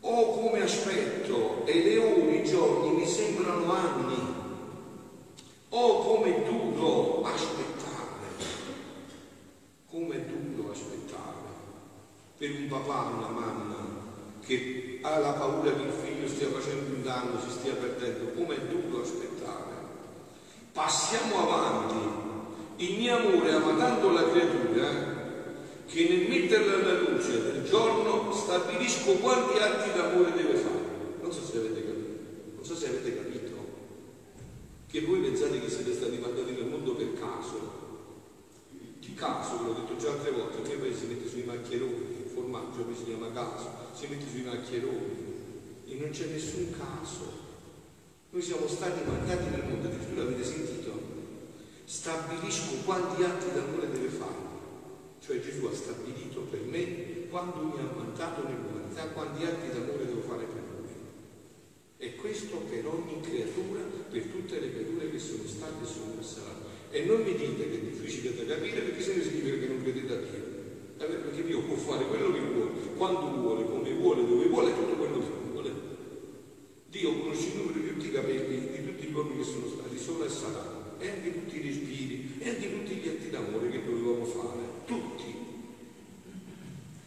o 0.00 0.40
come 0.40 0.60
aspetto 0.62 1.66
e 1.66 1.82
le 1.82 1.98
ore, 1.98 2.36
i 2.36 2.48
giorni 2.48 2.98
mi 2.98 3.06
sembrano 3.06 3.72
anni, 3.72 4.34
o 5.70 6.02
come 6.02 6.44
duro 6.44 7.22
aspettare, 7.24 8.26
come 9.86 10.24
duro 10.26 10.70
aspettare 10.70 11.36
per 12.36 12.50
un 12.50 12.68
papà, 12.68 13.16
una 13.16 13.28
mamma 13.28 13.96
che 14.44 14.98
ha 15.02 15.18
la 15.18 15.32
paura 15.32 15.74
che 15.74 15.82
il 15.82 15.92
figlio 15.92 16.26
stia 16.26 16.48
facendo 16.48 16.94
un 16.94 17.02
danno, 17.02 17.38
si 17.40 17.50
stia 17.50 17.74
perdendo, 17.74 18.32
come 18.32 18.56
è 18.56 18.60
duro 18.60 19.02
aspettare. 19.02 19.76
Passiamo 20.72 21.40
avanti. 21.40 22.26
Il 22.76 22.98
mio 22.98 23.17
amore 23.28 23.52
ama 23.52 23.74
tanto 23.76 24.10
la 24.10 24.30
creatura 24.30 25.16
che 25.86 26.08
nel 26.08 26.28
metterla 26.28 26.74
alla 26.74 27.00
luce 27.00 27.42
del 27.42 27.64
giorno 27.64 28.32
stabilisco 28.32 29.12
quanti 29.14 29.58
atti 29.58 29.96
d'amore 29.96 30.32
deve 30.32 30.54
fare. 30.54 30.86
Non 31.20 31.32
so 31.32 31.44
se 31.44 31.58
avete 31.58 31.84
capito, 31.84 32.20
non 32.56 32.64
so 32.64 32.74
se 32.74 32.88
avete 32.88 33.16
capito 33.16 33.56
che 34.86 35.02
voi 35.02 35.20
pensate 35.20 35.60
che 35.60 35.68
siete 35.68 35.92
stati 35.92 36.16
mandati 36.16 36.52
nel 36.52 36.66
mondo 36.66 36.94
per 36.94 37.12
caso. 37.14 37.86
Di 38.98 39.14
caso, 39.14 39.58
ve 39.58 39.64
l'ho 39.64 39.72
detto 39.74 39.96
già 39.96 40.10
altre 40.12 40.30
volte, 40.30 40.66
mio 40.66 40.78
paese 40.78 41.00
si 41.00 41.06
mette 41.06 41.28
sui 41.28 41.42
maccheroni, 41.42 42.24
il 42.24 42.30
formaggio 42.32 42.82
poi 42.82 42.94
si 42.94 43.04
chiama 43.04 43.30
caso, 43.32 43.68
si 43.92 44.06
mette 44.08 44.24
sui 44.30 44.42
maccheroni 44.42 45.36
e 45.86 45.94
non 45.94 46.10
c'è 46.10 46.26
nessun 46.26 46.74
caso. 46.76 47.46
Noi 48.30 48.42
siamo 48.42 48.66
stati 48.66 49.00
mandati 49.06 49.48
nel 49.50 49.64
mondo, 49.68 49.88
addirittura 49.88 50.22
avete 50.22 50.44
sentito? 50.44 50.77
Stabilisco 51.88 52.84
quanti 52.84 53.22
atti 53.22 53.46
d'amore 53.50 53.88
deve 53.90 54.08
fare. 54.08 54.36
Cioè 55.24 55.40
Gesù 55.40 55.64
ha 55.64 55.74
stabilito 55.74 56.40
per 56.40 56.60
me 56.60 57.26
quando 57.30 57.62
mi 57.62 57.78
ha 57.80 57.90
mandato 57.96 58.46
nell'umanità 58.46 59.08
quanti 59.08 59.42
atti 59.44 59.72
d'amore 59.72 60.04
devo 60.04 60.20
fare 60.20 60.44
per 60.44 60.62
lui. 60.68 60.92
E 61.96 62.14
questo 62.16 62.58
per 62.68 62.86
ogni 62.86 63.22
creatura, 63.22 63.80
per 64.10 64.22
tutte 64.24 64.60
le 64.60 64.70
creature 64.70 65.10
che 65.10 65.18
sono 65.18 65.46
state 65.46 65.82
e 65.82 65.86
sono 65.86 66.20
e 66.20 66.22
saranno. 66.22 66.66
E 66.90 67.04
non 67.06 67.22
mi 67.22 67.34
dite 67.34 67.70
che 67.70 67.76
è 67.76 67.80
difficile 67.80 68.36
da 68.36 68.54
capire 68.54 68.80
perché 68.82 69.02
se 69.02 69.16
ne 69.16 69.22
significa 69.22 69.56
che 69.56 69.66
non 69.68 69.80
credete 69.80 70.12
a 70.12 70.16
Dio. 70.16 70.44
Perché 70.98 71.42
Dio 71.42 71.62
può 71.62 71.76
fare 71.76 72.04
quello 72.04 72.32
che 72.34 72.40
vuole, 72.40 72.70
quando 72.98 73.40
vuole, 73.40 73.64
come 73.64 73.94
vuole, 73.94 74.26
dove 74.26 74.46
vuole, 74.46 74.74
tutto 74.74 74.92
quello 74.92 75.20
che 75.20 75.32
vuole. 75.52 75.72
Dio 76.90 77.18
conosce 77.18 77.48
il 77.48 77.56
numero 77.56 77.80
di 77.80 77.88
tutti 77.88 78.06
i 78.08 78.12
capelli, 78.12 78.76
di 78.76 78.84
tutti 78.84 79.06
gli 79.06 79.14
uomini 79.14 79.38
che 79.38 79.44
sono 79.44 79.66
stati, 79.68 79.98
solo 79.98 80.26
e 80.26 80.28
saranno, 80.28 80.77
e 80.98 81.08
anche 81.08 81.32
tutti 81.32 81.56
i 81.56 81.62
respiri, 81.62 82.36
e 82.38 82.48
anche 82.48 82.72
tutti 82.72 82.94
gli 82.94 83.08
atti 83.08 83.30
d'amore 83.30 83.70
che 83.70 83.84
dovevamo 83.84 84.24
fare. 84.24 84.62
Tutti. 84.86 85.34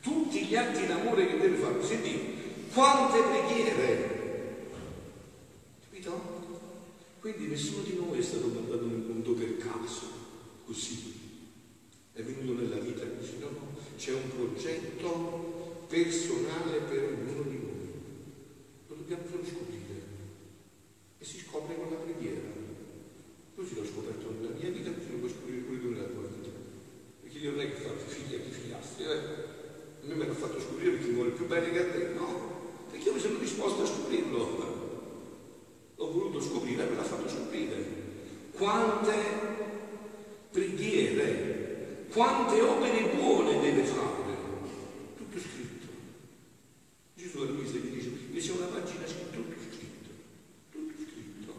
Tutti 0.02 0.46
gli 0.46 0.56
atti 0.56 0.88
d'amore 0.88 1.28
che 1.28 1.38
deve 1.38 1.58
fare. 1.58 1.84
Senti, 1.84 2.20
quante 2.74 3.22
preghiere. 3.22 4.20
Capito? 5.84 6.40
Quindi 7.20 7.48
nessuno 7.48 7.84
di 7.84 7.96
noi 7.96 8.20
è 8.20 8.22
stato 8.22 8.48
mandato 8.48 8.86
nel 8.86 8.98
mondo 8.98 9.34
per 9.34 9.58
caso, 9.58 10.08
così. 10.66 11.20
È 12.14 12.22
venuto 12.24 12.62
nella 12.62 12.78
vita 12.78 13.06
così, 13.06 13.38
no? 13.40 13.50
no. 13.50 13.78
C'è 13.98 14.14
un 14.14 14.30
progetto 14.36 15.86
personale 15.88 16.80
per 16.90 17.04
ognuno 17.04 17.42
di 17.44 17.58
noi. 17.58 17.92
Lo 18.88 18.96
dobbiamo 18.96 19.24
solo 19.30 19.44
scoprire. 19.46 19.80
E 21.20 21.26
si 21.26 21.40
scopre 21.40 21.76
con 21.76 21.90
la 21.92 21.98
preghiera. 21.98 22.62
Così 23.56 23.76
l'ho 23.76 23.86
scoperto 23.86 24.34
nella 24.40 24.56
mia 24.58 24.70
vita, 24.70 24.90
così 24.92 25.12
lo 25.12 25.18
puoi 25.18 25.30
scoprire 25.30 25.62
pure 25.62 25.80
tu 25.80 25.90
nella 25.90 26.08
tua 26.08 26.22
vita. 26.24 26.50
Perché 27.22 27.40
Dio 27.40 27.52
non 27.52 27.60
è 27.60 27.70
che 27.70 27.76
fa 27.76 27.92
figli 28.08 28.34
a 28.34 28.40
chi 28.40 28.50
figliastri, 28.50 29.04
eh? 29.04 29.10
A 30.02 30.08
me 30.08 30.14
me 30.16 30.26
l'ha 30.26 30.34
fatto 30.34 30.60
scoprire 30.60 30.92
perché 30.92 31.08
mi 31.08 31.14
vuole 31.14 31.30
più 31.30 31.46
bene 31.46 31.72
che 31.72 31.80
a 31.80 31.92
te, 31.92 32.08
no? 32.16 32.86
Perché 32.90 33.08
io 33.08 33.14
mi 33.14 33.20
sono 33.20 33.38
disposto 33.38 33.84
a 33.84 33.86
scoprirlo. 33.86 34.80
L'ho 35.96 36.12
voluto 36.12 36.42
scoprire 36.42 36.88
e 36.88 36.90
me 36.90 36.96
l'ha 36.96 37.04
fatto 37.04 37.30
scoprire. 37.30 37.76
Quante 38.62 39.14
preghiere, 40.52 42.06
quante 42.14 42.62
opere 42.62 43.10
buone 43.16 43.60
deve 43.60 43.82
fare. 43.82 44.36
Tutto 45.18 45.40
scritto. 45.40 45.88
Gesù 47.16 47.40
a 47.40 47.46
Luisa 47.46 47.78
gli 47.78 47.90
dice, 47.90 48.12
che 48.32 48.40
c'è 48.40 48.52
una 48.52 48.68
pagina 48.68 49.08
scritto, 49.08 49.32
tutto 49.32 49.56
scritto. 49.68 50.10
Tutto 50.70 50.94
scritto. 50.94 51.54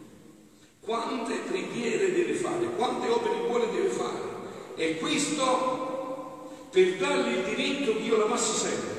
Quante 0.79 1.39
preghiere 1.45 2.13
deve 2.13 2.35
fare, 2.35 2.67
quante 2.77 3.09
opere 3.09 3.47
buone 3.47 3.69
deve 3.73 3.89
fare. 3.89 4.21
E 4.77 4.97
questo 4.99 6.69
per 6.71 6.95
dargli 6.95 7.33
il 7.33 7.43
diritto 7.43 7.97
che 7.97 8.03
io 8.03 8.15
l'amassi 8.15 8.57
sempre 8.57 8.91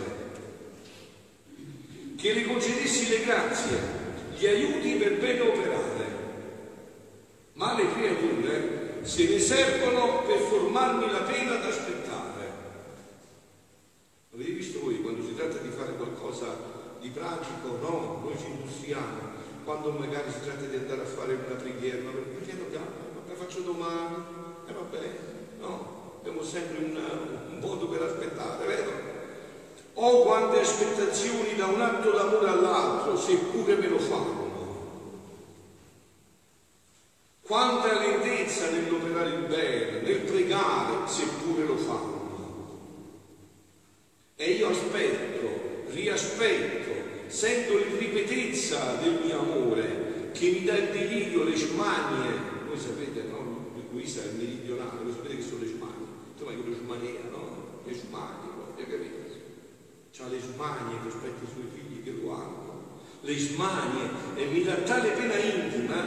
che 2.16 2.34
le 2.34 2.44
concedessi 2.44 3.08
le 3.08 3.24
grazie, 3.24 3.78
gli 4.36 4.46
aiuti 4.46 4.92
per 4.96 5.18
bene 5.18 5.40
operare. 5.40 5.94
Ma 7.54 7.76
le 7.76 7.92
creature 7.92 9.00
se 9.02 9.28
ne 9.28 9.38
servono 9.38 10.22
per 10.26 10.38
formarmi 10.38 11.10
la 11.10 11.20
pena 11.20 11.54
da 11.54 11.68
aspettare. 11.68 12.50
Avete 14.32 14.50
visto 14.50 14.80
voi 14.80 15.00
quando 15.00 15.24
si 15.24 15.36
tratta 15.36 15.58
di 15.58 15.68
fare 15.68 15.92
qualcosa 15.92 16.56
di 17.00 17.10
pratico? 17.10 17.78
No, 17.80 18.22
noi 18.24 18.36
ci 18.38 18.46
industriamo. 18.46 19.42
Quando 19.62 19.92
magari 19.92 20.32
si 20.32 20.40
tratta 20.42 20.64
di 20.64 20.76
andare 20.76 21.02
a 21.02 21.04
fare 21.04 21.34
una 21.34 21.54
preghiera, 21.54 22.02
ma 22.02 22.10
perché 22.10 22.56
dobbiamo? 22.56 23.04
Domani. 23.84 24.24
E 24.66 24.70
eh, 24.70 24.72
vabbè, 24.72 25.10
no, 25.60 26.16
abbiamo 26.18 26.42
sempre 26.42 26.78
un, 26.78 26.96
un 27.50 27.58
modo 27.58 27.86
per 27.88 28.02
aspettare, 28.02 28.66
vero? 28.66 29.12
Oh 29.94 30.22
quante 30.22 30.60
aspettazioni 30.60 31.54
da 31.54 31.66
un 31.66 31.80
atto 31.80 32.10
d'amore 32.10 32.48
all'altro, 32.48 33.16
seppure 33.16 33.76
me 33.76 33.88
lo 33.88 33.98
fanno. 33.98 34.42
Quanta 37.42 37.98
lentezza 37.98 38.70
nell'operare 38.70 39.30
il 39.30 39.46
bene, 39.46 40.00
nel 40.00 40.20
pregare, 40.20 41.06
seppure 41.06 41.64
lo 41.64 41.76
fanno. 41.76 42.22
E 44.36 44.50
io 44.50 44.68
aspetto, 44.68 45.90
riaspetto, 45.90 46.92
sento 47.26 47.76
l'irripetezza 47.76 48.96
del 49.02 49.20
mio 49.22 49.38
amore 49.38 50.30
che 50.32 50.50
mi 50.50 50.64
dà 50.64 50.74
il 50.74 50.88
delirio, 50.88 51.44
le 51.44 51.56
smanie. 51.56 52.53
Luisa 54.04 54.20
è 54.20 54.32
meridionale, 54.36 55.02
voi 55.02 55.14
sapete 55.14 55.36
che 55.36 55.42
sono 55.42 55.60
le 55.60 55.68
smanie. 55.68 56.06
Insomma, 56.36 56.52
quello 56.52 56.76
smanea, 56.76 57.24
no? 57.30 57.80
Le 57.86 57.94
smanie, 57.94 58.50
proprio, 58.52 58.84
capito? 58.84 59.22
ha 60.20 60.28
le 60.28 60.40
smanie 60.40 60.98
rispetto 61.02 61.40
ai 61.40 61.50
suoi 61.50 61.68
figli 61.72 62.04
che 62.04 62.12
lo 62.12 62.32
hanno, 62.34 63.00
le 63.22 63.38
smanie 63.38 64.08
e 64.36 64.44
mi 64.46 64.62
dà 64.62 64.74
tale 64.82 65.10
pena 65.10 65.36
intima 65.36 66.06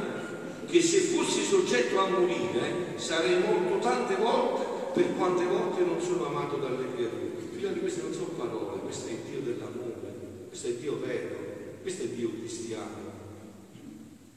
che 0.67 0.81
se 0.81 0.99
fossi 0.99 1.43
soggetto 1.43 1.99
a 1.99 2.07
morire 2.07 2.97
sarei 2.97 3.41
morto 3.41 3.79
tante 3.79 4.15
volte 4.15 4.65
per 4.93 5.15
quante 5.17 5.43
volte 5.45 5.83
non 5.83 5.99
sono 5.99 6.27
amato 6.27 6.57
dalle 6.57 6.93
creature. 6.93 7.49
Figlioli, 7.51 7.79
queste 7.79 8.01
non 8.03 8.13
sono 8.13 8.27
parole, 8.38 8.79
questo 8.81 9.07
è 9.07 9.12
il 9.12 9.19
Dio 9.29 9.41
dell'amore, 9.41 10.45
questo 10.47 10.67
è 10.67 10.69
il 10.69 10.75
Dio 10.77 10.99
vero, 10.99 11.36
questo 11.81 12.03
è 12.03 12.05
il 12.05 12.12
Dio 12.12 12.29
cristiano, 12.29 13.12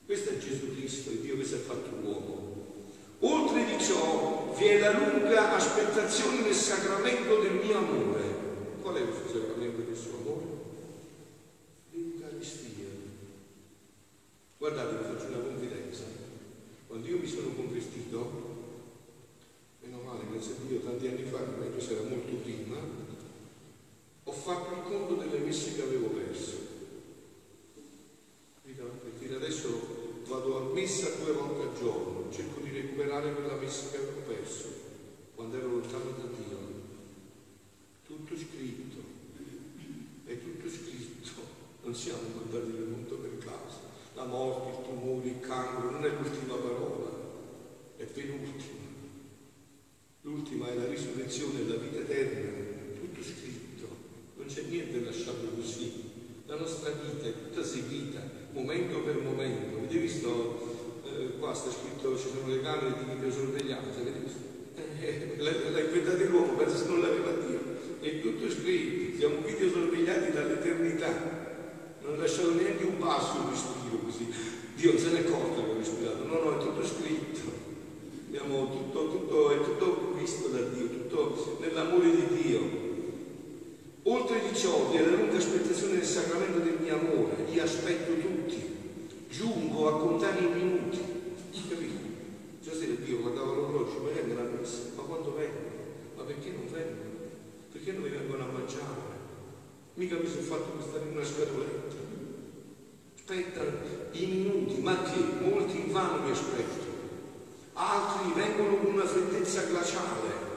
questo 0.06 0.30
è 0.30 0.38
Gesù 0.38 0.74
Cristo, 0.74 1.10
il 1.10 1.18
Dio 1.18 1.36
che 1.36 1.44
si 1.44 1.54
è 1.54 1.58
fatto 1.58 1.90
uomo. 2.02 2.39
Oltre 3.20 3.64
di 3.64 3.82
ciò 3.82 4.54
vi 4.56 4.66
è 4.66 4.78
la 4.78 4.92
lunga 4.92 5.54
aspettazione 5.54 6.40
nel 6.40 6.54
sacramento 6.54 7.38
del 7.40 7.52
mio 7.52 7.76
amore 7.76 8.30
Qual 8.80 8.94
è 8.94 9.00
il 9.00 9.12
sacramento 9.30 9.82
del 9.82 9.96
suo 9.96 10.16
amore? 10.18 10.44
L'Eucaristia. 11.92 12.86
Guardate, 14.56 14.96
vi 14.96 15.04
faccio 15.04 15.26
una 15.28 15.44
confidenza. 15.44 16.04
Quando 16.86 17.06
io 17.06 17.18
mi 17.18 17.26
sono 17.26 17.54
convertito, 17.54 18.30
meno 19.82 20.00
male, 20.02 20.24
grazie 20.30 20.52
a 20.52 20.66
Dio, 20.66 20.80
tanti 20.80 21.06
anni 21.08 21.24
fa, 21.24 21.38
ma 21.38 21.64
questo 21.66 21.92
era 21.92 22.08
molto 22.08 22.34
prima, 22.36 22.78
ho 24.24 24.32
fatto 24.32 24.74
il 24.74 24.82
conto 24.82 25.14
delle 25.14 25.44
messe 25.44 25.74
che 25.74 25.82
avevo 25.82 26.08
perso. 26.08 26.68
Perché 28.64 29.34
adesso 29.34 30.22
vado 30.26 30.56
a 30.56 30.72
messa 30.72 31.10
due 31.22 31.32
volte 31.32 31.62
al 31.62 31.78
giorno, 31.78 32.32
cerco 32.32 32.60
di 32.60 32.70
recuperare 32.70 33.34
quella 33.34 33.54
messa 33.54 33.59
che 33.70 33.96
avevo 33.96 34.20
perso 34.26 34.68
quando 35.34 35.56
ero 35.56 35.68
lontano 35.68 36.10
da 36.10 36.24
Dio 36.24 36.60
tutto 38.10 38.36
scritto, 38.36 38.98
è 40.24 40.36
tutto 40.40 40.68
scritto, 40.68 41.40
non 41.84 41.94
siamo 41.94 42.22
mandati 42.34 42.72
nel 42.72 42.88
mondo 42.88 43.14
per 43.14 43.38
caso. 43.38 43.78
La 44.14 44.24
morte, 44.24 44.80
il 44.80 44.84
tumore, 44.84 45.28
il 45.28 45.40
cancro 45.40 45.90
non 45.90 46.04
è 46.04 46.08
l'ultima 46.08 46.54
parola, 46.54 47.08
è 47.96 48.04
penultima. 48.04 48.88
L'ultima 50.22 50.70
è 50.70 50.74
la 50.74 50.86
risurrezione 50.86 51.60
e 51.60 51.68
la 51.68 51.76
vita 51.76 51.98
eterna, 51.98 52.98
tutto 52.98 53.22
scritto, 53.22 53.86
non 54.36 54.46
c'è 54.46 54.62
niente 54.62 55.00
lasciato 55.00 55.46
così. 55.54 56.10
La 56.46 56.56
nostra 56.56 56.90
vita 56.90 57.26
è 57.26 57.32
tutta 57.32 57.62
seguita, 57.62 58.20
momento 58.52 59.02
per 59.02 59.20
momento. 59.20 59.78
Avete 59.78 59.98
visto, 59.98 60.69
qua 61.50 61.54
sta 61.54 61.70
scritto, 61.70 62.16
ci 62.16 62.28
sono 62.30 62.46
le 62.46 62.62
camere 62.62 62.94
di 62.94 63.12
videosorveglianza, 63.14 64.00
avete 64.00 64.18
visto? 64.22 64.38
Eh, 65.00 65.34
l'ha 65.38 65.80
inventato 65.80 66.24
l'uomo, 66.30 66.52
pensa 66.54 66.76
se 66.76 66.86
non 66.86 67.00
l'aveva 67.00 67.32
Dio 67.32 67.60
è 68.00 68.20
tutto 68.20 68.50
scritto, 68.50 69.18
siamo 69.18 69.36
video 69.44 69.68
sorvegliati 69.68 70.32
dall'eternità, 70.32 71.10
non 72.02 72.18
lasciato 72.18 72.54
neanche 72.54 72.84
un 72.84 72.96
passo 72.96 73.40
un 73.40 73.50
respiro 73.50 73.98
così, 74.04 74.26
Dio 74.74 74.98
se 74.98 75.10
ne 75.10 75.18
è 75.22 75.26
accorto 75.26 75.62
che 75.62 75.70
ho 75.70 75.76
respirato, 75.76 76.24
no, 76.24 76.40
no, 76.42 76.58
è 76.58 76.62
tutto 76.62 76.86
scritto, 76.86 77.58
Abbiamo 78.28 78.70
tutto, 78.70 79.10
tutto, 79.10 79.50
è 79.50 79.56
tutto 79.60 80.14
visto 80.16 80.48
da 80.48 80.60
Dio, 80.60 80.86
tutto 80.86 81.58
nell'amore 81.58 82.10
di 82.12 82.42
Dio. 82.42 82.60
Oltre 84.04 84.40
di 84.48 84.56
ciò, 84.56 84.88
vi 84.88 84.98
è 84.98 85.00
la 85.04 85.16
lunga 85.16 85.36
aspettazione 85.36 85.94
del 85.94 86.04
sacramento 86.04 86.60
del 86.60 86.78
mio 86.80 86.94
amore, 86.94 87.44
io 87.52 87.62
aspetto 87.64 88.12
tutti, 88.12 88.56
giungo 89.28 89.88
a 89.88 89.98
contare 89.98 90.38
i 90.38 90.48
minuti, 90.48 90.98
capito? 91.68 91.98
Stasera 92.60 92.94
Dio 93.04 93.20
guardava 93.20 93.52
l'orologio, 93.52 94.00
ma 94.00 94.10
vengono 94.10 94.40
a 94.40 94.58
messa, 94.58 94.78
ma 94.94 95.02
quando 95.02 95.34
vengono? 95.34 95.66
Ma 96.16 96.22
perché 96.22 96.50
non 96.50 96.72
vengono? 96.72 97.10
perché 97.70 97.92
non 97.92 98.02
mi 98.02 98.08
vengono 98.10 98.44
a 98.44 98.46
mangiare? 98.70 99.18
Mica 99.94 100.16
mi 100.16 100.28
sono 100.28 100.42
fatto 100.42 100.80
stare 100.80 101.04
in 101.04 101.16
una 101.16 101.24
scatoletta. 101.24 101.96
Aspetta 103.16 103.62
i 104.12 104.26
minuti, 104.26 104.80
ma 104.80 105.02
che? 105.02 105.44
Molti 105.44 105.76
in 105.78 105.92
vano 105.92 106.22
mi 106.22 106.30
aspettano. 106.30 106.98
Altri 107.74 108.32
vengono 108.34 108.76
con 108.76 108.92
una 108.94 109.06
freddezza 109.06 109.62
glaciale, 109.62 110.48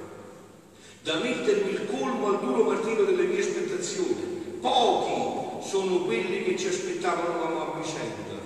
da 1.03 1.19
mettermi 1.19 1.71
il 1.71 1.85
colmo 1.85 2.27
al 2.27 2.39
duro 2.39 2.63
martino 2.63 3.03
delle 3.03 3.25
mie 3.25 3.39
aspettazioni. 3.39 4.57
Pochi 4.59 5.67
sono 5.67 6.03
quelli 6.05 6.43
che 6.43 6.57
ci 6.57 6.67
aspettavano 6.67 7.73
a 7.73 7.79
vicenda. 7.79 8.41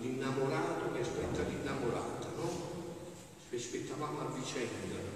L'innamorato 0.00 0.92
che 0.92 1.00
aspetta 1.00 1.42
l'innamorata, 1.48 2.26
no? 2.36 2.50
Ci 3.48 3.56
aspettavamo 3.56 4.20
a 4.20 4.32
vicenda 4.34 5.10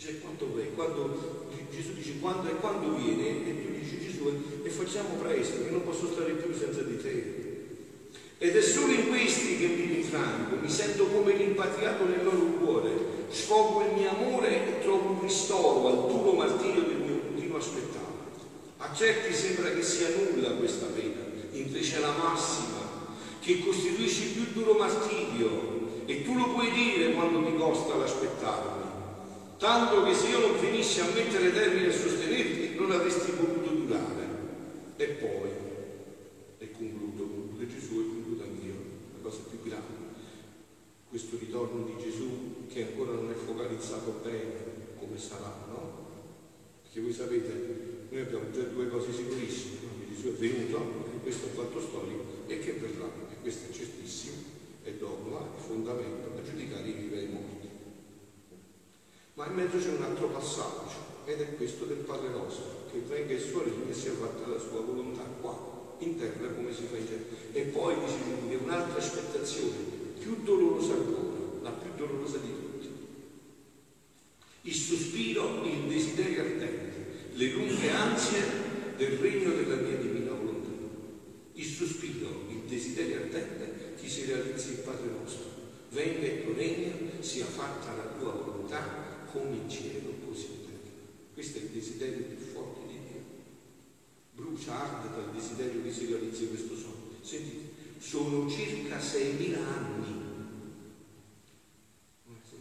Dice 0.00 0.18
quando 0.20 0.58
è? 0.58 0.72
Quando, 0.72 1.49
Gesù 1.70 1.92
dice 1.94 2.18
quando 2.20 2.48
è 2.48 2.56
quando 2.56 2.96
viene 2.96 3.46
e 3.46 3.64
tu 3.64 3.72
dici 3.72 4.00
Gesù 4.00 4.32
e 4.62 4.68
facciamo 4.68 5.14
presto, 5.20 5.64
che 5.64 5.70
non 5.70 5.84
posso 5.84 6.10
stare 6.12 6.32
più 6.32 6.52
senza 6.54 6.82
di 6.82 7.00
te. 7.00 7.48
Ed 8.38 8.56
è 8.56 8.62
solo 8.62 8.92
in 8.92 9.08
questi 9.08 9.58
che 9.58 9.66
mi 9.66 9.84
rinfranco, 9.94 10.56
mi 10.60 10.70
sento 10.70 11.04
come 11.06 11.36
rimpatriato 11.36 12.04
nel 12.06 12.24
loro 12.24 12.44
cuore, 12.58 12.90
sfogo 13.28 13.82
il 13.82 14.00
mio 14.00 14.10
amore 14.10 14.78
e 14.78 14.80
trovo 14.82 15.10
un 15.10 15.20
ristoro 15.20 15.86
al 15.88 16.10
duro 16.10 16.32
martirio 16.32 16.82
del 16.82 16.96
mio 16.96 17.20
continuo 17.20 17.58
aspettare. 17.58 17.98
A 18.78 18.94
certi 18.94 19.34
sembra 19.34 19.70
che 19.72 19.82
sia 19.82 20.08
nulla 20.08 20.52
questa 20.52 20.86
pena, 20.86 21.20
invece 21.52 21.96
è 21.96 22.00
la 22.00 22.14
massima, 22.16 22.78
che 23.40 23.58
costituisce 23.58 24.24
il 24.24 24.30
più 24.30 24.62
duro 24.62 24.78
martirio 24.78 25.88
e 26.06 26.22
tu 26.24 26.34
lo 26.34 26.50
puoi 26.50 26.70
dire 26.72 27.12
quando 27.12 27.44
ti 27.44 27.56
costa 27.56 27.96
l'aspettarmi. 27.96 28.89
Tanto 29.60 30.02
che 30.04 30.14
se 30.14 30.28
io 30.28 30.38
non 30.38 30.56
finissi 30.56 31.00
a 31.00 31.12
mettere 31.12 31.52
termine 31.52 31.88
a 31.88 31.92
sostenerti 31.92 32.76
non 32.76 32.92
avresti 32.92 33.30
potuto 33.32 33.68
durare. 33.68 34.24
E 34.96 35.06
poi, 35.20 35.50
e 36.56 36.70
concludo, 36.70 37.24
conclude 37.24 37.68
Gesù 37.68 38.00
e 38.00 38.06
concludo 38.08 38.42
anch'io, 38.42 38.74
la 39.12 39.20
cosa 39.20 39.40
più 39.50 39.60
grande, 39.62 40.16
questo 41.10 41.36
ritorno 41.38 41.84
di 41.84 42.02
Gesù 42.02 42.66
che 42.68 42.86
ancora 42.86 43.12
non 43.12 43.30
è 43.30 43.34
focalizzato 43.34 44.20
bene 44.22 44.96
come 44.98 45.18
sarà, 45.18 45.54
no? 45.68 46.08
Perché 46.80 47.00
voi 47.02 47.12
sapete, 47.12 48.06
noi 48.08 48.20
abbiamo 48.22 48.50
già 48.52 48.62
due 48.62 48.88
cose 48.88 49.12
sicurissime, 49.12 49.76
no? 49.82 50.14
Gesù 50.14 50.28
è 50.28 50.38
venuto, 50.38 50.78
questo 51.22 51.44
è 51.44 51.48
un 51.50 51.54
fatto 51.56 51.80
storico 51.82 52.24
e 52.46 52.58
che 52.60 52.72
verrà, 52.80 53.12
e 53.30 53.34
questo 53.42 53.70
è 53.70 53.74
certissimo, 53.74 54.36
è 54.84 54.92
dogma, 54.92 55.40
è 55.40 55.60
fondamento 55.60 56.30
a 56.34 56.42
giudicare 56.42 56.88
i 56.88 56.92
vivi 56.92 57.14
e 57.14 57.22
i 57.24 57.28
morti. 57.28 57.59
Ma 59.40 59.46
in 59.46 59.54
mezzo 59.54 59.78
c'è 59.78 59.96
un 59.96 60.02
altro 60.02 60.26
passaggio, 60.26 61.24
ed 61.24 61.40
è 61.40 61.56
questo 61.56 61.86
del 61.86 62.04
Padre 62.04 62.28
nostro, 62.28 62.84
che 62.92 62.98
venga 63.08 63.32
il 63.32 63.40
suo 63.40 63.62
regno 63.62 63.88
e 63.88 63.94
sia 63.94 64.12
fatta 64.12 64.46
la 64.46 64.58
sua 64.58 64.82
volontà 64.82 65.22
qua, 65.40 65.96
in 66.00 66.18
terra 66.18 66.48
come 66.48 66.74
si 66.74 66.82
fa 66.82 66.98
in 66.98 67.06
cielo. 67.06 67.24
E 67.52 67.62
poi 67.72 67.94
dice 67.94 68.18
lui, 68.28 68.52
è 68.52 68.58
un'altra 68.62 68.98
aspettazione, 68.98 69.76
più 70.18 70.42
dolorosa 70.42 70.92
ancora, 70.92 71.38
la 71.62 71.70
più 71.70 71.88
dolorosa 71.96 72.36
di 72.36 72.48
tutte. 72.48 72.88
Il 74.60 74.74
sospiro, 74.74 75.64
il 75.64 75.88
desiderio 75.88 76.42
ardente, 76.42 77.06
le 77.32 77.46
lunghe 77.52 77.90
ansie 77.92 78.44
del 78.98 79.16
regno 79.20 79.54
della 79.54 79.76
mia 79.76 79.96
divina 79.96 80.32
volontà. 80.32 80.68
Il 81.54 81.64
sospiro, 81.64 82.44
il 82.50 82.68
desiderio 82.68 83.22
ardente, 83.22 83.94
chi 83.96 84.06
si 84.06 84.26
realizzi 84.26 84.72
il 84.72 84.78
Padre 84.80 85.08
nostro. 85.18 85.48
Venga 85.92 86.26
il 86.26 86.44
tuo 86.44 86.52
regno, 86.52 86.92
sia 87.20 87.46
fatta 87.46 87.96
la 87.96 88.12
tua 88.18 88.32
volontà, 88.32 89.10
come 89.32 89.56
in 89.56 89.68
cielo, 89.68 90.12
così 90.26 90.46
terra. 90.64 90.90
Questo 91.32 91.58
è 91.58 91.62
il 91.62 91.68
desiderio 91.68 92.24
più 92.24 92.36
forte 92.36 92.86
di 92.86 92.98
Dio. 92.98 93.22
Brucia, 94.34 94.74
arde 94.74 95.14
dal 95.14 95.32
desiderio 95.32 95.82
che 95.82 95.92
si 95.92 96.06
realizzi 96.06 96.48
questo 96.48 96.76
sogno. 96.76 97.18
Sentite, 97.22 97.70
sono 97.98 98.48
circa 98.48 98.98
6.000 98.98 99.56
anni. 99.56 100.28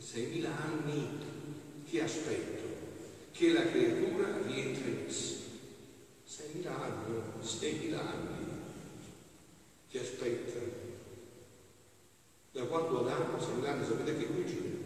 6.000 0.01 0.45
anni 0.45 1.07
che 1.87 2.01
aspetto 2.01 2.63
che 3.31 3.53
la 3.53 3.61
creatura 3.69 4.41
rientri 4.41 4.89
in 4.89 5.03
esso. 5.07 5.35
6.000 6.27 6.67
anni, 6.67 7.21
6.000 7.43 7.93
anni 7.95 8.47
che 9.87 9.99
aspetta. 9.99 10.59
Da 12.51 12.63
quando 12.63 13.05
Adamo, 13.05 13.37
6.000 13.37 13.65
anni, 13.65 13.85
sapete 13.85 14.17
che 14.17 14.27
coincide? 14.27 14.77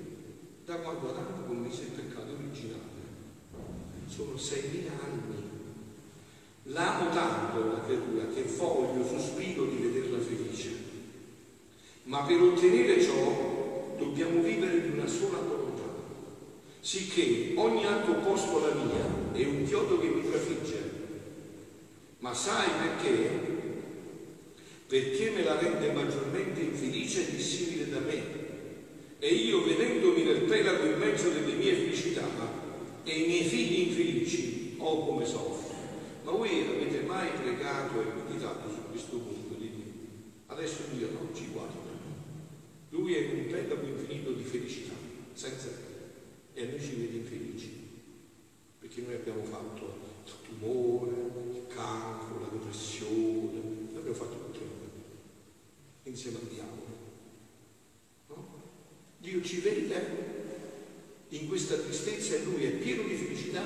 Da 0.65 0.75
quando 0.75 1.09
Adamo 1.09 1.32
originale. 2.53 2.81
Sono 4.07 4.33
6.000 4.35 4.89
anni. 5.03 5.21
L'amo 6.65 7.09
tanto 7.11 7.73
la 7.73 7.83
creatura 7.83 8.27
che 8.33 8.43
voglio, 8.43 9.05
sospiro 9.05 9.65
di 9.65 9.77
vederla 9.77 10.19
felice. 10.19 10.91
Ma 12.03 12.21
per 12.21 12.39
ottenere 12.39 13.01
ciò 13.01 13.95
dobbiamo 13.97 14.41
vivere 14.41 14.81
di 14.81 14.97
una 14.97 15.07
sola 15.07 15.39
volontà, 15.39 15.83
sicché 16.79 17.53
ogni 17.55 17.85
atto 17.85 18.11
opposto 18.11 18.63
alla 18.63 18.75
mia 18.75 19.31
è 19.33 19.45
un 19.45 19.65
chiodo 19.65 19.99
che 19.99 20.07
mi 20.07 20.29
trafigge. 20.29 20.91
Ma 22.19 22.33
sai 22.33 22.69
perché? 22.81 23.51
Perché 24.87 25.31
me 25.31 25.43
la 25.43 25.59
rende 25.59 25.91
maggiormente 25.91 26.61
infelice 26.61 27.27
e 27.27 27.35
dissimile 27.35 27.89
da 27.89 27.99
me. 27.99 28.42
E 29.23 29.35
io, 29.35 29.63
vedendomi 29.63 30.23
nel 30.23 30.41
pelago 30.41 30.83
in 30.83 30.97
mezzo 30.97 31.29
delle 31.29 31.53
mie 31.53 31.73
felicità 31.75 32.27
e 33.05 33.19
i 33.21 33.25
miei 33.25 33.45
figli 33.45 33.87
infelici, 33.87 34.75
oh 34.79 35.05
come 35.05 35.25
soffro. 35.25 35.73
Ma 36.25 36.31
voi 36.31 36.49
avete 36.59 37.03
mai 37.03 37.29
pregato 37.31 38.01
e 38.01 38.21
meditato 38.21 38.69
su 38.69 38.81
questo 38.91 39.19
punto 39.19 39.53
di 39.53 39.69
Dio? 39.69 39.93
Adesso 40.47 40.81
Dio 40.91 41.07
non 41.11 41.29
ci 41.33 41.47
guarda. 41.53 41.79
Lui 42.89 43.13
è 43.13 43.31
un 43.31 43.47
pelago 43.47 43.87
infinito 43.87 44.33
di 44.33 44.43
felicità, 44.43 44.91
senza 45.31 45.69
fine. 45.69 46.01
E 46.55 46.67
a 46.67 46.69
noi 46.71 46.81
ci 46.81 46.95
vede 46.95 47.15
infelici. 47.15 47.69
Perché 48.77 49.03
noi 49.03 49.13
abbiamo 49.13 49.43
fatto 49.45 49.99
il 50.25 50.33
tumore, 50.49 51.15
il 51.53 51.67
cancro, 51.73 52.41
la 52.41 52.49
depressione, 52.51 53.87
noi 53.89 53.95
abbiamo 53.95 54.17
fatto 54.17 54.35
tutto 54.35 54.59
insieme 56.03 56.39
al 56.39 56.47
diavolo. 56.47 56.92
Dio 59.23 59.41
ci 59.41 59.59
vede 59.61 60.05
in 61.29 61.47
questa 61.47 61.75
tristezza 61.75 62.35
e 62.35 62.43
Lui 62.43 62.65
è 62.65 62.71
pieno 62.71 63.03
di 63.03 63.15
felicità 63.15 63.63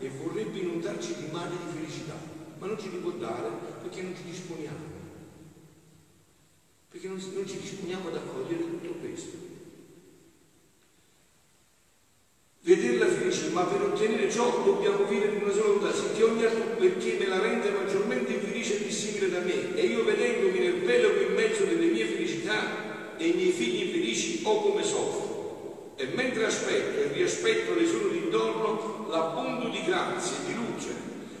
e 0.00 0.08
vorrebbe 0.08 0.58
inondarci 0.58 1.14
di 1.14 1.28
mare 1.30 1.50
di 1.50 1.78
felicità, 1.78 2.18
ma 2.58 2.66
non 2.66 2.76
ci 2.76 2.90
li 2.90 2.96
può 2.96 3.12
dare 3.12 3.48
perché 3.82 4.02
non 4.02 4.16
ci 4.16 4.24
disponiamo. 4.24 4.94
Perché 6.90 7.06
non, 7.06 7.22
non 7.34 7.46
ci 7.46 7.60
disponiamo 7.60 8.08
ad 8.08 8.16
accogliere 8.16 8.64
tutto 8.64 8.92
questo. 8.94 9.36
Vederla 12.62 13.06
felice, 13.06 13.50
ma 13.50 13.62
per 13.62 13.82
ottenere 13.82 14.28
ciò 14.28 14.64
dobbiamo 14.64 15.04
vivere 15.04 15.36
in 15.36 15.42
una 15.44 15.52
sola 15.52 15.66
volontà, 15.66 15.94
sentire 15.94 16.24
ogni 16.24 16.44
altro 16.44 16.74
perché 16.74 17.16
me 17.16 17.28
la 17.28 17.38
rende 17.38 17.70
maggiormente 17.70 18.32
infelice 18.32 18.80
e 18.80 18.86
dissimile 18.86 19.30
da 19.30 19.38
me. 19.38 19.76
E 19.76 19.86
io 19.86 20.02
vedendomi 20.02 20.58
nel 20.58 20.82
pelo 20.82 21.20
in 21.20 21.32
mezzo 21.32 21.64
delle 21.64 21.92
mie 21.92 22.06
felicità 22.06 22.85
e 23.18 23.26
i 23.26 23.32
miei 23.32 23.50
figli 23.50 23.86
infelici, 23.86 24.40
ho 24.44 24.60
come 24.60 24.82
soffro. 24.82 25.94
E 25.96 26.08
mentre 26.14 26.44
aspetto 26.44 27.00
e 27.00 27.12
riaspetto 27.12 27.74
le 27.74 27.86
sono 27.86 28.08
d'intorno, 28.08 29.06
l'abbondo 29.08 29.68
di 29.68 29.82
grazia 29.84 30.36
e 30.36 30.46
di 30.46 30.54
luce, 30.54 30.88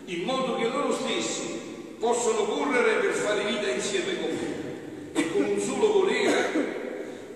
in 0.06 0.22
modo 0.22 0.56
che 0.56 0.68
loro 0.68 0.92
stessi 0.92 1.60
possono 1.98 2.44
correre 2.44 3.00
per 3.00 3.12
fare 3.12 3.44
vita 3.44 3.68
insieme 3.68 4.18
con 4.18 4.30
me. 4.30 4.64
E 5.12 5.32
con 5.32 5.44
un 5.44 5.60
solo 5.60 5.92
volere 5.92 6.74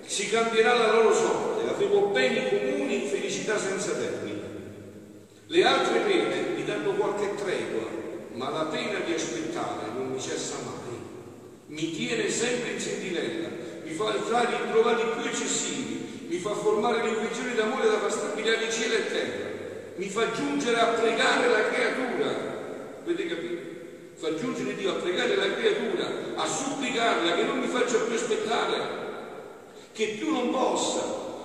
si 0.05 0.29
cambierà 0.29 0.75
la 0.75 0.93
loro 0.93 1.15
sorte, 1.15 1.69
avremo 1.69 2.07
beni 2.09 2.49
comuni, 2.49 3.07
felicità 3.07 3.59
senza 3.59 3.93
termine. 3.93 4.41
Le 5.47 5.65
altre 5.65 6.01
pene 6.01 6.55
mi 6.57 6.65
danno 6.65 6.95
qualche 6.95 7.35
tregua, 7.35 7.89
ma 8.35 8.51
la 8.51 8.65
pena 8.65 8.99
di 9.01 9.13
aspettare 9.13 9.87
non 9.95 10.09
mi 10.11 10.21
cessa 10.21 10.57
mai. 10.65 10.99
Mi 11.67 11.93
tiene 11.93 12.29
sempre 12.29 12.73
in 12.73 12.81
sentinella, 12.81 13.49
mi 13.91 13.97
fa 13.97 14.15
entrare 14.15 14.55
in 14.55 14.71
provati 14.71 15.03
più 15.03 15.29
eccessivi, 15.29 16.27
mi 16.29 16.39
fa 16.39 16.55
formare 16.55 17.03
l'invenzione 17.03 17.57
d'amore 17.57 17.89
da 17.89 17.99
far 17.99 18.13
stabilire 18.13 18.71
cielo 18.71 18.95
e 18.95 19.07
terra, 19.09 19.49
mi 19.97 20.09
fa 20.09 20.31
giungere 20.31 20.79
a 20.79 20.87
pregare 20.87 21.49
la 21.49 21.69
creatura. 21.71 22.29
Avete 23.03 23.27
capito? 23.27 23.69
Fa 24.15 24.35
giungere 24.37 24.77
Dio 24.77 24.93
a 24.93 24.95
pregare 24.95 25.35
la 25.35 25.55
creatura, 25.55 26.07
a 26.37 26.47
supplicarla 26.47 27.35
che 27.35 27.43
non 27.43 27.59
mi 27.59 27.67
faccia 27.67 27.99
più 27.99 28.15
aspettare, 28.15 28.79
che 29.93 30.07
più 30.19 30.31
non 30.31 30.51
possa, 30.53 31.03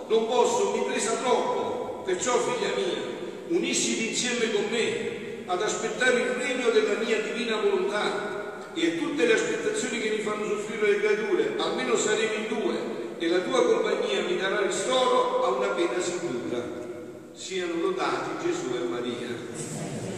non 0.08 0.28
posso, 0.28 0.76
mi 0.76 0.84
presa 0.84 1.14
troppo. 1.14 2.04
Perciò, 2.06 2.38
figlia 2.38 2.76
mia, 2.76 3.02
unisciti 3.48 4.10
insieme 4.10 4.52
con 4.52 4.66
me 4.70 5.44
ad 5.48 5.62
aspettare 5.64 6.20
il 6.20 6.28
regno 6.28 6.70
della 6.70 7.00
mia 7.00 7.22
divina 7.22 7.56
volontà 7.56 8.35
e 8.76 8.98
tutte 8.98 9.26
le 9.26 9.34
aspettazioni 9.34 10.00
che 10.00 10.10
mi 10.10 10.20
fanno 10.20 10.46
soffrire 10.46 10.92
le 10.92 11.00
creature, 11.00 11.56
almeno 11.58 11.96
saremo 11.96 12.34
in 12.34 12.48
due 12.48 12.76
e 13.18 13.28
la 13.30 13.40
tua 13.40 13.66
compagnia 13.66 14.22
mi 14.22 14.38
darà 14.38 14.62
ristoro 14.62 15.46
a 15.46 15.50
una 15.50 15.68
pena 15.68 16.00
sicura. 16.00 16.84
Siano 17.34 17.82
lodati 17.82 18.46
Gesù 18.46 18.76
e 18.76 18.88
Maria. 18.88 20.15